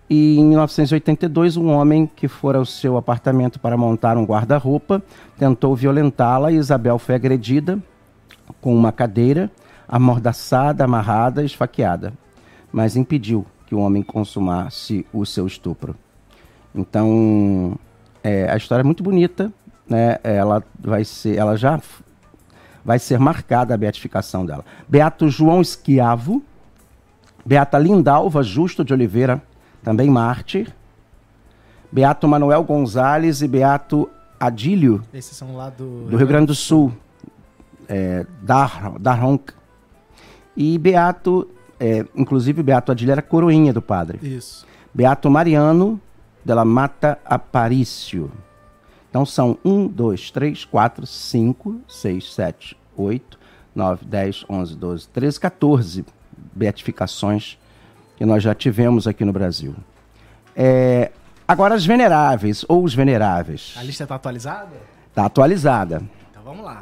E 0.09 0.39
em 0.39 0.45
1982, 0.45 1.55
um 1.55 1.69
homem 1.69 2.09
que 2.15 2.27
fora 2.27 2.57
ao 2.57 2.65
seu 2.65 2.97
apartamento 2.97 3.59
para 3.59 3.77
montar 3.77 4.17
um 4.17 4.25
guarda-roupa 4.25 4.99
tentou 5.37 5.75
violentá-la 5.75 6.51
e 6.51 6.55
Isabel 6.55 6.97
foi 6.97 7.13
agredida 7.13 7.77
com 8.59 8.75
uma 8.75 8.91
cadeira, 8.91 9.51
amordaçada, 9.87 10.83
amarrada, 10.83 11.43
esfaqueada, 11.43 12.13
mas 12.73 12.95
impediu 12.95 13.45
que 13.67 13.75
o 13.75 13.79
homem 13.79 14.01
consumasse 14.01 15.05
o 15.13 15.23
seu 15.23 15.45
estupro. 15.45 15.95
Então, 16.73 17.77
é, 18.23 18.51
a 18.51 18.57
história 18.57 18.81
é 18.81 18.83
muito 18.83 19.03
bonita, 19.03 19.53
né? 19.87 20.17
Ela 20.23 20.63
vai 20.79 21.03
ser, 21.03 21.37
ela 21.37 21.55
já 21.55 21.79
vai 22.83 22.97
ser 22.97 23.19
marcada 23.19 23.75
a 23.75 23.77
beatificação 23.77 24.43
dela. 24.47 24.65
Beato 24.89 25.29
João 25.29 25.61
Esquiavo, 25.61 26.41
Beata 27.45 27.77
Lindalva 27.77 28.43
Justo 28.43 28.83
de 28.83 28.93
Oliveira, 28.93 29.41
também 29.83 30.09
mártir. 30.09 30.73
Beato 31.91 32.27
Manuel 32.27 32.63
Gonzalez 32.63 33.41
e 33.41 33.47
Beato 33.47 34.09
Adílio. 34.39 35.03
Esses 35.13 35.35
são 35.35 35.55
lá 35.55 35.69
do, 35.69 36.05
do 36.05 36.17
Rio 36.17 36.27
Grande 36.27 36.47
do 36.47 36.55
Sul. 36.55 36.93
É, 37.87 38.25
Dar, 38.41 38.97
Darronc. 38.99 39.51
E 40.55 40.77
Beato, 40.77 41.49
é, 41.79 42.05
inclusive 42.15 42.63
Beato 42.63 42.91
Adílio 42.91 43.11
era 43.11 43.21
coroinha 43.21 43.73
do 43.73 43.81
padre. 43.81 44.19
Isso. 44.21 44.65
Beato 44.93 45.29
Mariano 45.29 45.99
de 46.45 46.53
la 46.53 46.63
Mata 46.63 47.19
Aparício. 47.25 48.31
Então 49.09 49.25
são 49.25 49.57
1, 49.65 49.87
2, 49.87 50.31
3, 50.31 50.65
4, 50.65 51.05
5, 51.05 51.81
6, 51.87 52.33
7, 52.33 52.77
8, 52.95 53.39
9, 53.75 54.05
10, 54.05 54.45
11, 54.49 54.75
12, 54.77 55.07
13, 55.09 55.39
14 55.39 56.05
beatificações 56.53 57.57
que 58.17 58.25
nós 58.25 58.43
já 58.43 58.53
tivemos 58.53 59.07
aqui 59.07 59.25
no 59.25 59.33
Brasil. 59.33 59.75
É, 60.55 61.11
agora, 61.47 61.75
as 61.75 61.85
veneráveis 61.85 62.65
ou 62.67 62.83
os 62.83 62.93
veneráveis. 62.93 63.73
A 63.77 63.83
lista 63.83 64.03
está 64.03 64.15
atualizada? 64.15 64.75
Está 65.09 65.25
atualizada. 65.25 66.01
Então 66.29 66.43
vamos 66.43 66.63
lá. 66.63 66.81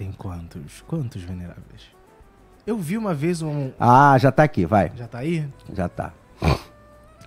tem 0.00 0.10
quantos? 0.12 0.82
Quantos 0.88 1.22
veneráveis? 1.22 1.90
Eu 2.66 2.78
vi 2.78 2.96
uma 2.96 3.12
vez 3.12 3.42
um. 3.42 3.70
Ah, 3.78 4.16
já 4.16 4.32
tá 4.32 4.42
aqui, 4.42 4.64
vai. 4.64 4.90
Já 4.96 5.06
tá 5.06 5.18
aí? 5.18 5.46
Já 5.74 5.90
tá. 5.90 6.14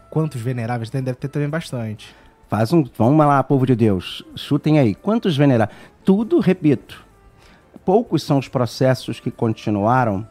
Quantos 0.10 0.42
veneráveis 0.42 0.90
tem? 0.90 1.04
Deve 1.04 1.20
ter 1.20 1.28
também 1.28 1.48
bastante. 1.48 2.16
Faz 2.50 2.74
um. 2.74 2.84
Vamos 2.98 3.24
lá, 3.24 3.44
povo 3.44 3.68
de 3.68 3.76
Deus. 3.76 4.26
Chutem 4.36 4.80
aí. 4.80 4.96
Quantos 4.96 5.38
veneráveis? 5.38 5.78
Tudo, 6.04 6.40
repito. 6.40 7.06
Poucos 7.86 8.24
são 8.24 8.38
os 8.38 8.48
processos 8.48 9.20
que 9.20 9.30
continuaram 9.30 10.28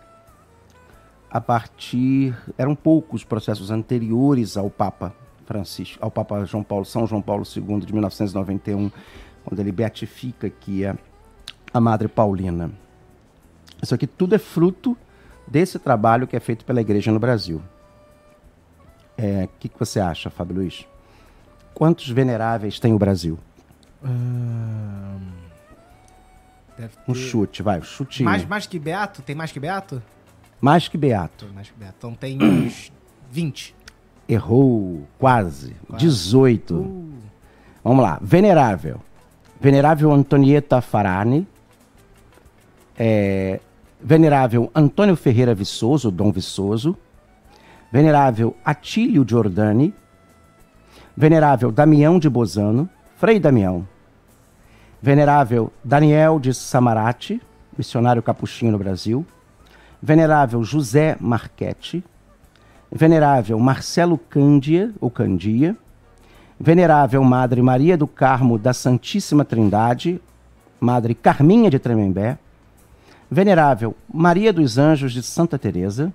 a 1.30 1.40
partir. 1.40 2.36
Eram 2.56 2.74
poucos 2.74 3.24
processos 3.24 3.70
anteriores 3.70 4.56
ao 4.56 4.70
Papa 4.70 5.14
Francisco, 5.44 5.98
ao 6.00 6.10
Papa 6.10 6.44
João 6.44 6.62
Paulo, 6.62 6.84
São 6.84 7.06
João 7.06 7.20
Paulo 7.20 7.44
II, 7.44 7.80
de 7.80 7.92
1991, 7.92 8.90
quando 9.44 9.60
ele 9.60 9.72
beatifica 9.72 10.46
aqui 10.46 10.86
a, 10.86 10.96
a 11.72 11.80
Madre 11.80 12.08
Paulina. 12.08 12.70
Isso 13.82 13.94
aqui 13.94 14.06
tudo 14.06 14.34
é 14.34 14.38
fruto 14.38 14.96
desse 15.46 15.78
trabalho 15.78 16.26
que 16.26 16.36
é 16.36 16.40
feito 16.40 16.64
pela 16.64 16.80
igreja 16.80 17.12
no 17.12 17.18
Brasil. 17.18 17.60
O 19.18 19.20
é, 19.20 19.48
que, 19.58 19.68
que 19.68 19.78
você 19.78 20.00
acha, 20.00 20.30
Fábio 20.30 20.56
Luiz? 20.56 20.86
Quantos 21.74 22.08
veneráveis 22.08 22.78
tem 22.78 22.94
o 22.94 22.98
Brasil? 22.98 23.38
Hum, 26.86 27.12
um 27.12 27.14
chute, 27.14 27.62
vai, 27.62 27.78
um 27.78 27.82
chutinho. 27.82 28.28
Mais, 28.28 28.44
mais 28.44 28.66
que 28.66 28.78
Beato? 28.78 29.22
Tem 29.22 29.34
mais 29.34 29.52
que 29.52 29.60
Beato? 29.60 30.02
Mais 30.60 30.88
que 30.88 30.96
Beato. 30.96 31.46
Tem 31.46 31.54
mais 31.54 31.70
que 31.70 31.78
Beato. 31.78 31.94
Então 31.98 32.14
tem 32.14 32.42
uns 32.42 32.92
20. 33.30 33.74
Errou, 34.28 35.06
quase. 35.18 35.74
quase. 35.88 36.04
18. 36.04 36.74
Uh. 36.74 37.12
Vamos 37.82 38.02
lá. 38.02 38.18
Venerável. 38.22 39.00
Venerável 39.60 40.12
Antonieta 40.12 40.80
Farani. 40.80 41.46
É, 42.96 43.60
Venerável 44.00 44.70
Antônio 44.74 45.16
Ferreira 45.16 45.54
Viçoso, 45.54 46.10
Dom 46.10 46.30
Viçoso. 46.30 46.96
Venerável 47.90 48.56
Atílio 48.64 49.24
Giordani. 49.28 49.94
Venerável 51.16 51.70
Damião 51.70 52.18
de 52.18 52.28
Bozano, 52.28 52.88
Frei 53.16 53.38
Damião. 53.38 53.86
Venerável 55.02 55.72
Daniel 55.82 56.38
de 56.38 56.54
Samarate, 56.54 57.42
missionário 57.76 58.22
capuchinho 58.22 58.70
no 58.70 58.78
Brasil. 58.78 59.26
Venerável 60.00 60.62
José 60.62 61.16
Marchetti. 61.18 62.04
Venerável 62.88 63.58
Marcelo 63.58 64.16
Cândia, 64.16 64.92
ou 65.00 65.10
Candia. 65.10 65.76
Venerável 66.58 67.24
Madre 67.24 67.60
Maria 67.60 67.96
do 67.96 68.06
Carmo 68.06 68.56
da 68.56 68.72
Santíssima 68.72 69.44
Trindade, 69.44 70.22
Madre 70.78 71.16
Carminha 71.16 71.68
de 71.68 71.80
Tremembé. 71.80 72.38
Venerável 73.28 73.96
Maria 74.08 74.52
dos 74.52 74.78
Anjos 74.78 75.12
de 75.12 75.22
Santa 75.24 75.58
Teresa. 75.58 76.14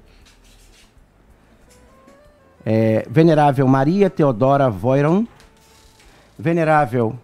É, 2.66 3.06
Venerável 3.10 3.68
Maria 3.68 4.10
Teodora 4.10 4.70
Voiron. 4.70 5.28
Venerável 6.40 7.20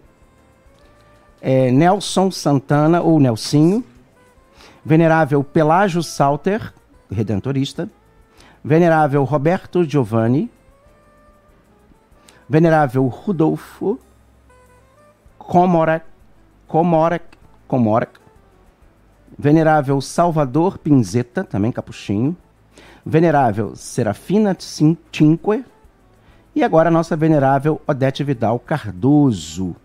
é, 1.44 1.70
Nelson 1.70 2.30
Santana, 2.30 3.02
ou 3.02 3.20
Nelsinho. 3.20 3.84
Venerável 4.82 5.44
Pelágio 5.44 6.02
Salter, 6.02 6.72
redentorista. 7.10 7.86
Venerável 8.64 9.22
Roberto 9.24 9.84
Giovanni. 9.84 10.50
Venerável 12.48 13.06
Rudolfo 13.06 13.98
Comorec, 15.36 16.04
Comorec, 16.66 17.24
Comorec. 17.68 18.12
Venerável 19.38 20.00
Salvador 20.00 20.78
Pinzeta, 20.78 21.44
também 21.44 21.70
capuchinho. 21.70 22.34
Venerável 23.04 23.76
Serafina 23.76 24.56
Cinque. 24.58 25.62
E 26.54 26.64
agora 26.64 26.88
a 26.88 26.92
nossa 26.92 27.14
venerável 27.14 27.82
Odete 27.86 28.24
Vidal 28.24 28.58
Cardoso. 28.58 29.76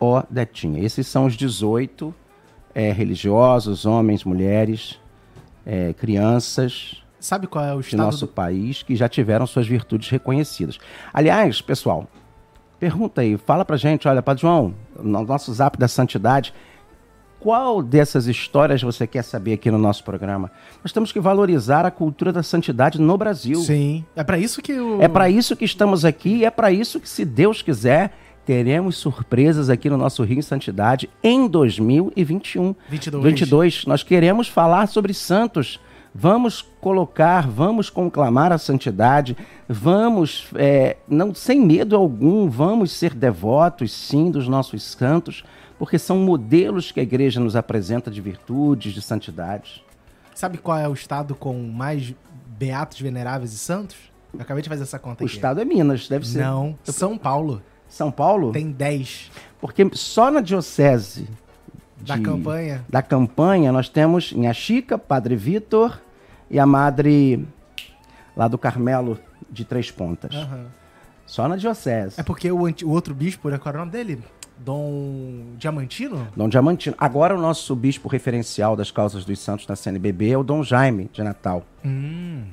Odetinha. 0.00 0.84
Esses 0.84 1.06
são 1.06 1.26
os 1.26 1.34
18 1.34 2.14
é, 2.74 2.92
religiosos, 2.92 3.84
homens, 3.84 4.24
mulheres, 4.24 5.00
é, 5.66 5.92
crianças. 5.92 7.02
Sabe 7.20 7.46
qual 7.46 7.64
é 7.64 7.74
o 7.74 7.80
estado 7.80 7.98
nosso 7.98 8.26
do... 8.26 8.32
país 8.32 8.82
que 8.82 8.94
já 8.94 9.08
tiveram 9.08 9.46
suas 9.46 9.66
virtudes 9.66 10.08
reconhecidas. 10.08 10.78
Aliás, 11.12 11.60
pessoal, 11.60 12.06
pergunta 12.78 13.20
aí, 13.20 13.36
fala 13.36 13.64
pra 13.64 13.76
gente, 13.76 14.06
olha, 14.06 14.22
Padre 14.22 14.42
João, 14.42 14.74
no 14.96 15.24
nosso 15.24 15.52
zap 15.52 15.76
da 15.76 15.88
santidade, 15.88 16.54
qual 17.40 17.82
dessas 17.82 18.26
histórias 18.26 18.82
você 18.82 19.06
quer 19.06 19.22
saber 19.22 19.54
aqui 19.54 19.70
no 19.70 19.78
nosso 19.78 20.02
programa? 20.02 20.50
Nós 20.82 20.92
temos 20.92 21.12
que 21.12 21.20
valorizar 21.20 21.86
a 21.86 21.90
cultura 21.90 22.32
da 22.32 22.42
santidade 22.42 23.00
no 23.00 23.16
Brasil. 23.16 23.60
Sim. 23.60 24.04
É 24.16 24.24
para 24.24 24.38
isso 24.38 24.60
que 24.60 24.72
o... 24.72 25.00
É 25.00 25.08
para 25.08 25.30
isso 25.30 25.56
que 25.56 25.64
estamos 25.64 26.04
aqui 26.04 26.38
e 26.38 26.44
é 26.44 26.50
para 26.50 26.72
isso 26.72 26.98
que, 26.98 27.08
se 27.08 27.24
Deus 27.24 27.62
quiser, 27.62 28.12
teremos 28.48 28.96
surpresas 28.96 29.68
aqui 29.68 29.90
no 29.90 29.98
nosso 29.98 30.24
Rio 30.24 30.38
em 30.38 30.42
Santidade 30.42 31.10
em 31.22 31.46
2021. 31.46 32.74
22. 32.88 33.22
22. 33.22 33.84
Nós 33.84 34.02
queremos 34.02 34.48
falar 34.48 34.88
sobre 34.88 35.12
santos. 35.12 35.78
Vamos 36.14 36.62
colocar, 36.80 37.46
vamos 37.46 37.90
conclamar 37.90 38.50
a 38.50 38.56
santidade, 38.56 39.36
vamos, 39.68 40.48
é, 40.54 40.96
não 41.06 41.34
sem 41.34 41.60
medo 41.60 41.94
algum, 41.94 42.48
vamos 42.48 42.92
ser 42.92 43.12
devotos, 43.12 43.92
sim, 43.92 44.30
dos 44.30 44.48
nossos 44.48 44.82
santos 44.82 45.44
porque 45.78 45.98
são 45.98 46.16
modelos 46.16 46.90
que 46.90 46.98
a 46.98 47.02
igreja 47.02 47.38
nos 47.38 47.54
apresenta 47.54 48.10
de 48.10 48.20
virtudes, 48.20 48.94
de 48.94 49.02
santidade. 49.02 49.84
Sabe 50.34 50.56
qual 50.56 50.78
é 50.78 50.88
o 50.88 50.94
estado 50.94 51.34
com 51.34 51.62
mais 51.62 52.14
beatos, 52.58 52.98
veneráveis 52.98 53.52
e 53.52 53.58
santos? 53.58 53.96
Eu 54.32 54.40
acabei 54.40 54.62
de 54.62 54.68
fazer 54.68 54.84
essa 54.84 54.98
conta 54.98 55.22
o 55.22 55.26
aqui. 55.26 55.34
O 55.34 55.36
estado 55.36 55.60
é 55.60 55.64
Minas, 55.64 56.08
deve 56.08 56.26
ser. 56.26 56.40
Não, 56.40 56.76
São 56.82 57.16
Paulo. 57.16 57.62
São 57.88 58.10
Paulo? 58.10 58.52
Tem 58.52 58.70
10. 58.70 59.30
Porque 59.60 59.88
só 59.92 60.30
na 60.30 60.40
diocese 60.40 61.28
de, 61.96 62.04
da 62.04 62.18
campanha. 62.18 62.84
Da 62.88 63.02
campanha 63.02 63.72
nós 63.72 63.88
temos 63.88 64.32
em 64.32 64.46
Achica, 64.46 64.96
Padre 64.96 65.36
Vitor 65.36 66.00
e 66.50 66.58
a 66.58 66.66
Madre 66.66 67.46
lá 68.36 68.46
do 68.46 68.56
Carmelo 68.56 69.18
de 69.50 69.64
Três 69.64 69.90
Pontas. 69.90 70.34
Uhum. 70.34 70.66
Só 71.26 71.46
na 71.46 71.56
diocese. 71.56 72.18
É 72.18 72.22
porque 72.22 72.50
o, 72.50 72.60
o 72.62 72.90
outro 72.90 73.14
bispo, 73.14 73.50
né, 73.50 73.58
qual 73.58 73.74
é 73.74 73.76
o 73.76 73.80
nome 73.80 73.92
dele? 73.92 74.22
Dom 74.58 75.54
Diamantino? 75.56 76.26
Dom 76.34 76.48
Diamantino. 76.48 76.96
Agora 76.98 77.36
o 77.36 77.40
nosso 77.40 77.76
bispo 77.76 78.08
referencial 78.08 78.74
das 78.74 78.90
causas 78.90 79.24
dos 79.24 79.38
santos 79.38 79.66
na 79.66 79.76
CNBB 79.76 80.30
é 80.30 80.38
o 80.38 80.42
Dom 80.42 80.62
Jaime 80.62 81.10
de 81.12 81.22
Natal. 81.22 81.64
Hum. 81.84 82.44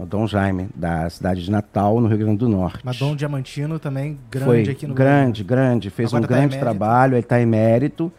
É 0.00 0.02
o 0.02 0.06
Dom 0.06 0.26
Jaime, 0.26 0.70
da 0.74 1.10
cidade 1.10 1.44
de 1.44 1.50
Natal, 1.50 2.00
no 2.00 2.08
Rio 2.08 2.16
Grande 2.16 2.38
do 2.38 2.48
Norte. 2.48 2.78
Mas 2.82 2.98
Dom 2.98 3.14
Diamantino 3.14 3.78
também 3.78 4.18
grande 4.30 4.46
foi 4.46 4.62
aqui 4.62 4.86
no 4.86 4.94
grande, 4.94 5.44
Brasil. 5.44 5.64
grande. 5.64 5.90
Fez 5.90 6.08
Agora 6.08 6.24
um 6.24 6.26
tá 6.26 6.34
grande 6.34 6.58
trabalho, 6.58 7.12
ele 7.12 7.20
está 7.20 7.38
em 7.38 7.44
mérito. 7.44 8.10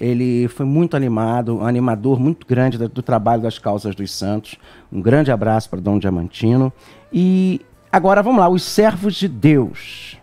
Ele 0.00 0.48
foi 0.48 0.64
muito 0.64 0.96
animado, 0.96 1.58
um 1.58 1.66
animador 1.66 2.18
muito 2.18 2.46
grande 2.46 2.78
do, 2.78 2.88
do 2.88 3.02
trabalho 3.02 3.42
das 3.42 3.58
causas 3.58 3.94
dos 3.94 4.10
santos. 4.14 4.56
Um 4.90 5.02
grande 5.02 5.30
abraço 5.30 5.68
para 5.68 5.78
Dom 5.78 5.98
Diamantino. 5.98 6.72
E 7.12 7.60
agora 7.92 8.22
vamos 8.22 8.40
lá, 8.40 8.48
os 8.48 8.62
servos 8.62 9.14
de 9.14 9.28
Deus. 9.28 10.18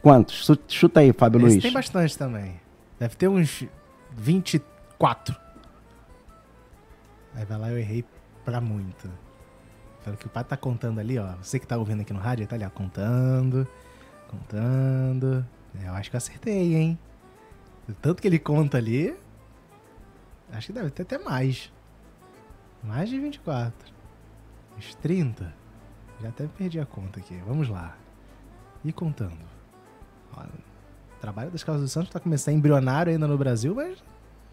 Quantos? 0.00 0.50
Chuta 0.66 1.00
aí, 1.00 1.12
Fábio 1.12 1.40
Esse 1.40 1.46
Luiz. 1.46 1.62
Tem 1.62 1.72
bastante 1.72 2.16
também. 2.16 2.54
Deve 2.98 3.16
ter 3.16 3.28
uns 3.28 3.64
24. 4.16 5.36
Aí 7.34 7.44
vai 7.44 7.58
lá, 7.58 7.70
eu 7.70 7.78
errei 7.78 8.02
pra 8.50 8.60
muito. 8.60 9.08
Pelo 10.04 10.16
que 10.16 10.26
o 10.26 10.28
pai 10.28 10.42
tá 10.42 10.56
contando 10.56 10.98
ali, 10.98 11.18
ó. 11.18 11.36
Você 11.36 11.58
que 11.58 11.66
tá 11.66 11.76
ouvindo 11.76 12.00
aqui 12.00 12.12
no 12.12 12.18
rádio, 12.18 12.46
tá 12.46 12.56
ali, 12.56 12.64
ó, 12.64 12.70
contando, 12.70 13.66
contando. 14.28 15.46
É, 15.80 15.88
eu 15.88 15.92
acho 15.94 16.10
que 16.10 16.16
eu 16.16 16.18
acertei, 16.18 16.74
hein? 16.74 16.98
Tanto 18.02 18.20
que 18.20 18.26
ele 18.26 18.38
conta 18.38 18.78
ali, 18.78 19.16
acho 20.52 20.68
que 20.68 20.72
deve 20.72 20.90
ter 20.90 21.02
até 21.02 21.18
mais. 21.18 21.72
Mais 22.82 23.08
de 23.08 23.20
24. 23.20 23.72
Uns 24.76 24.94
30. 24.96 25.54
Já 26.20 26.28
até 26.28 26.46
perdi 26.46 26.80
a 26.80 26.86
conta 26.86 27.20
aqui. 27.20 27.36
Vamos 27.46 27.68
lá. 27.68 27.96
E 28.84 28.92
contando. 28.92 29.48
O 30.32 31.20
trabalho 31.20 31.50
das 31.50 31.62
Causas 31.62 31.82
dos 31.82 31.92
Santos 31.92 32.08
está 32.08 32.18
começando 32.18 32.54
embrionário 32.54 33.12
ainda 33.12 33.28
no 33.28 33.36
Brasil, 33.36 33.74
mas 33.74 34.02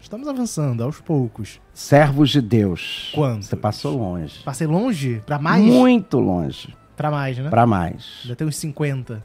estamos 0.00 0.28
avançando 0.28 0.82
aos 0.82 1.00
poucos. 1.00 1.60
Servos 1.72 2.30
de 2.30 2.40
Deus. 2.40 3.12
Quanto? 3.14 3.44
Você 3.44 3.56
passou 3.56 3.98
longe. 3.98 4.42
Passei 4.44 4.66
longe? 4.66 5.22
Para 5.26 5.38
mais? 5.38 5.64
Muito 5.64 6.18
longe. 6.18 6.74
Para 6.96 7.10
mais, 7.10 7.38
né? 7.38 7.48
Para 7.50 7.66
mais. 7.66 8.22
Já 8.24 8.34
tem 8.34 8.46
uns 8.46 8.56
50. 8.56 9.24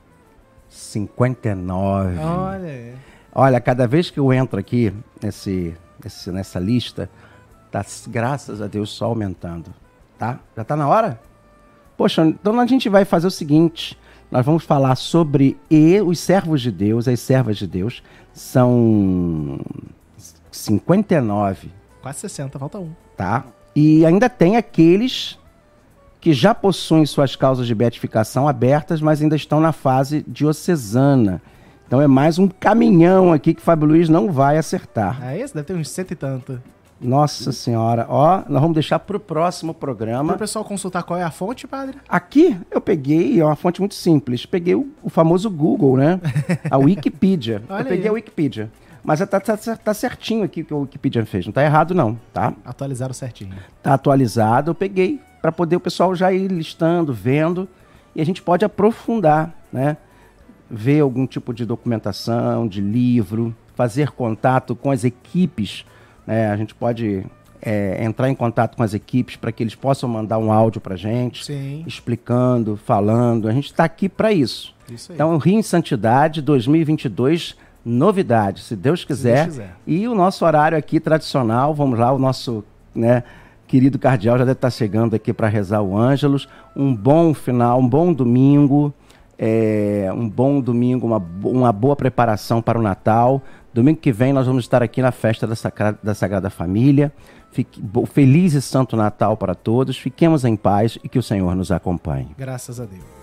59. 0.69 2.17
Olha. 2.19 2.95
Olha, 3.33 3.59
cada 3.59 3.87
vez 3.87 4.09
que 4.09 4.19
eu 4.19 4.31
entro 4.31 4.59
aqui 4.59 4.93
nesse, 5.21 5.75
nesse, 6.03 6.31
nessa 6.31 6.59
lista, 6.59 7.09
tá, 7.71 7.83
graças 8.07 8.61
a 8.61 8.67
Deus, 8.67 8.91
só 8.91 9.05
aumentando. 9.05 9.73
Tá? 10.17 10.39
Já 10.55 10.63
tá 10.63 10.75
na 10.75 10.87
hora? 10.87 11.19
Poxa, 11.97 12.25
então 12.25 12.59
a 12.59 12.65
gente 12.65 12.89
vai 12.89 13.05
fazer 13.05 13.27
o 13.27 13.31
seguinte: 13.31 13.97
Nós 14.29 14.45
vamos 14.45 14.63
falar 14.63 14.95
sobre 14.95 15.57
e 15.69 15.99
os 16.01 16.19
servos 16.19 16.61
de 16.61 16.71
Deus, 16.71 17.07
as 17.07 17.19
servas 17.19 17.57
de 17.57 17.67
Deus. 17.67 18.03
São 18.33 19.59
59. 20.63 21.69
Quase 22.01 22.19
60, 22.19 22.57
falta 22.59 22.79
um. 22.79 22.91
Tá? 23.15 23.45
E 23.75 24.05
ainda 24.05 24.29
tem 24.29 24.57
aqueles 24.57 25.37
que 26.19 26.31
já 26.33 26.55
possuem 26.55 27.05
suas 27.05 27.35
causas 27.35 27.67
de 27.67 27.75
beatificação 27.75 28.47
abertas, 28.47 29.01
mas 29.01 29.21
ainda 29.21 29.35
estão 29.35 29.59
na 29.59 29.71
fase 29.71 30.23
diocesana. 30.27 31.41
Então 31.85 32.01
é 32.01 32.07
mais 32.07 32.39
um 32.39 32.47
caminhão 32.47 33.33
aqui 33.33 33.53
que 33.53 33.61
Fábio 33.61 33.87
Luiz 33.87 34.09
não 34.09 34.31
vai 34.31 34.57
acertar. 34.57 35.21
É 35.21 35.37
esse? 35.37 35.53
Deve 35.53 35.67
ter 35.67 35.73
uns 35.73 35.89
cento 35.89 36.11
e 36.11 36.15
tanto. 36.15 36.61
Nossa 36.99 37.51
senhora, 37.51 38.05
ó, 38.09 38.43
nós 38.47 38.61
vamos 38.61 38.73
deixar 38.73 38.97
para 38.99 39.17
o 39.17 39.19
próximo 39.19 39.73
programa. 39.73 40.29
Para 40.29 40.35
o 40.37 40.39
pessoal 40.39 40.63
consultar 40.63 41.03
qual 41.03 41.19
é 41.19 41.23
a 41.23 41.31
fonte, 41.31 41.67
padre? 41.67 41.97
Aqui 42.07 42.57
eu 42.71 42.79
peguei, 42.79 43.41
é 43.41 43.45
uma 43.45 43.57
fonte 43.57 43.81
muito 43.81 43.93
simples, 43.93 44.45
peguei 44.45 44.75
o, 44.75 44.87
o 45.03 45.09
famoso 45.09 45.49
Google, 45.49 45.97
né? 45.97 46.21
A 46.71 46.77
Wikipedia. 46.77 47.61
eu 47.69 47.85
peguei 47.85 48.03
aí. 48.03 48.07
a 48.07 48.13
Wikipedia. 48.13 48.71
Mas 49.03 49.19
tá, 49.19 49.39
tá, 49.39 49.57
tá, 49.57 49.93
certinho 49.93 50.43
aqui 50.43 50.61
o 50.61 50.65
que 50.65 50.73
o 50.73 50.79
Wikipedia 50.81 51.25
fez, 51.25 51.45
não 51.45 51.53
tá 51.53 51.63
errado 51.63 51.93
não, 51.93 52.17
tá? 52.33 52.53
Atualizaram 52.63 53.13
certinho. 53.13 53.53
Tá 53.81 53.93
atualizado, 53.95 54.71
eu 54.71 54.75
peguei 54.75 55.19
para 55.41 55.51
poder 55.51 55.75
o 55.75 55.79
pessoal 55.79 56.15
já 56.15 56.31
ir 56.31 56.49
listando, 56.49 57.13
vendo, 57.13 57.67
e 58.15 58.21
a 58.21 58.25
gente 58.25 58.41
pode 58.41 58.63
aprofundar, 58.63 59.53
né? 59.71 59.97
Ver 60.69 61.01
algum 61.01 61.27
tipo 61.27 61.53
de 61.53 61.65
documentação, 61.65 62.67
de 62.67 62.79
livro, 62.79 63.53
fazer 63.75 64.11
contato 64.11 64.75
com 64.75 64.89
as 64.89 65.03
equipes 65.03 65.85
né? 66.25 66.49
A 66.49 66.57
gente 66.57 66.73
pode 66.73 67.25
é, 67.61 68.03
entrar 68.03 68.29
em 68.29 68.35
contato 68.35 68.75
com 68.75 68.83
as 68.83 68.93
equipes 68.93 69.35
para 69.35 69.51
que 69.51 69.61
eles 69.61 69.75
possam 69.75 70.09
mandar 70.09 70.37
um 70.37 70.51
áudio 70.51 70.81
para 70.81 70.95
a 70.95 70.97
gente, 70.97 71.45
Sim. 71.45 71.83
explicando, 71.85 72.77
falando. 72.77 73.47
A 73.47 73.51
gente 73.51 73.65
está 73.65 73.83
aqui 73.83 74.09
para 74.09 74.31
isso. 74.31 74.73
isso 74.89 75.13
então, 75.13 75.37
Rio 75.37 75.59
em 75.59 75.63
Santidade 75.63 76.41
2022, 76.41 77.55
novidade, 77.85 78.61
se 78.61 78.75
Deus 78.75 79.03
quiser. 79.03 79.37
Se 79.37 79.57
Deus 79.57 79.57
quiser. 79.57 79.75
E 79.85 80.07
o 80.07 80.15
nosso 80.15 80.45
horário 80.45 80.77
aqui 80.77 80.99
tradicional, 80.99 81.73
vamos 81.73 81.99
lá, 81.99 82.11
o 82.11 82.19
nosso 82.19 82.63
né, 82.95 83.23
querido 83.67 83.97
cardeal 83.97 84.37
já 84.37 84.45
deve 84.45 84.57
estar 84.57 84.69
chegando 84.69 85.15
aqui 85.15 85.33
para 85.33 85.47
rezar 85.47 85.81
o 85.81 85.97
Ângelos. 85.97 86.47
Um 86.75 86.95
bom 86.95 87.33
final, 87.33 87.79
um 87.79 87.87
bom 87.87 88.13
domingo. 88.13 88.93
É, 89.37 90.09
um 90.15 90.29
bom 90.29 90.61
domingo, 90.61 91.07
uma, 91.07 91.21
uma 91.43 91.71
boa 91.73 91.95
preparação 91.95 92.61
para 92.61 92.77
o 92.77 92.81
Natal. 92.81 93.41
Domingo 93.73 93.99
que 93.99 94.11
vem 94.11 94.31
nós 94.31 94.45
vamos 94.45 94.63
estar 94.63 94.83
aqui 94.83 95.01
na 95.01 95.11
festa 95.11 95.47
da 95.47 95.55
Sagrada, 95.55 95.97
da 96.03 96.13
Sagrada 96.13 96.49
Família. 96.49 97.11
Fique, 97.51 97.81
feliz 98.11 98.53
e 98.53 98.61
santo 98.61 98.95
Natal 98.95 99.35
para 99.35 99.55
todos. 99.55 99.97
Fiquemos 99.97 100.45
em 100.45 100.55
paz 100.55 100.97
e 101.03 101.09
que 101.09 101.17
o 101.17 101.23
Senhor 101.23 101.55
nos 101.55 101.71
acompanhe. 101.71 102.29
Graças 102.37 102.79
a 102.79 102.85
Deus. 102.85 103.22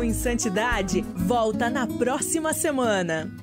Em 0.00 0.12
Santidade 0.12 1.02
volta 1.14 1.68
na 1.68 1.86
próxima 1.86 2.52
semana. 2.54 3.41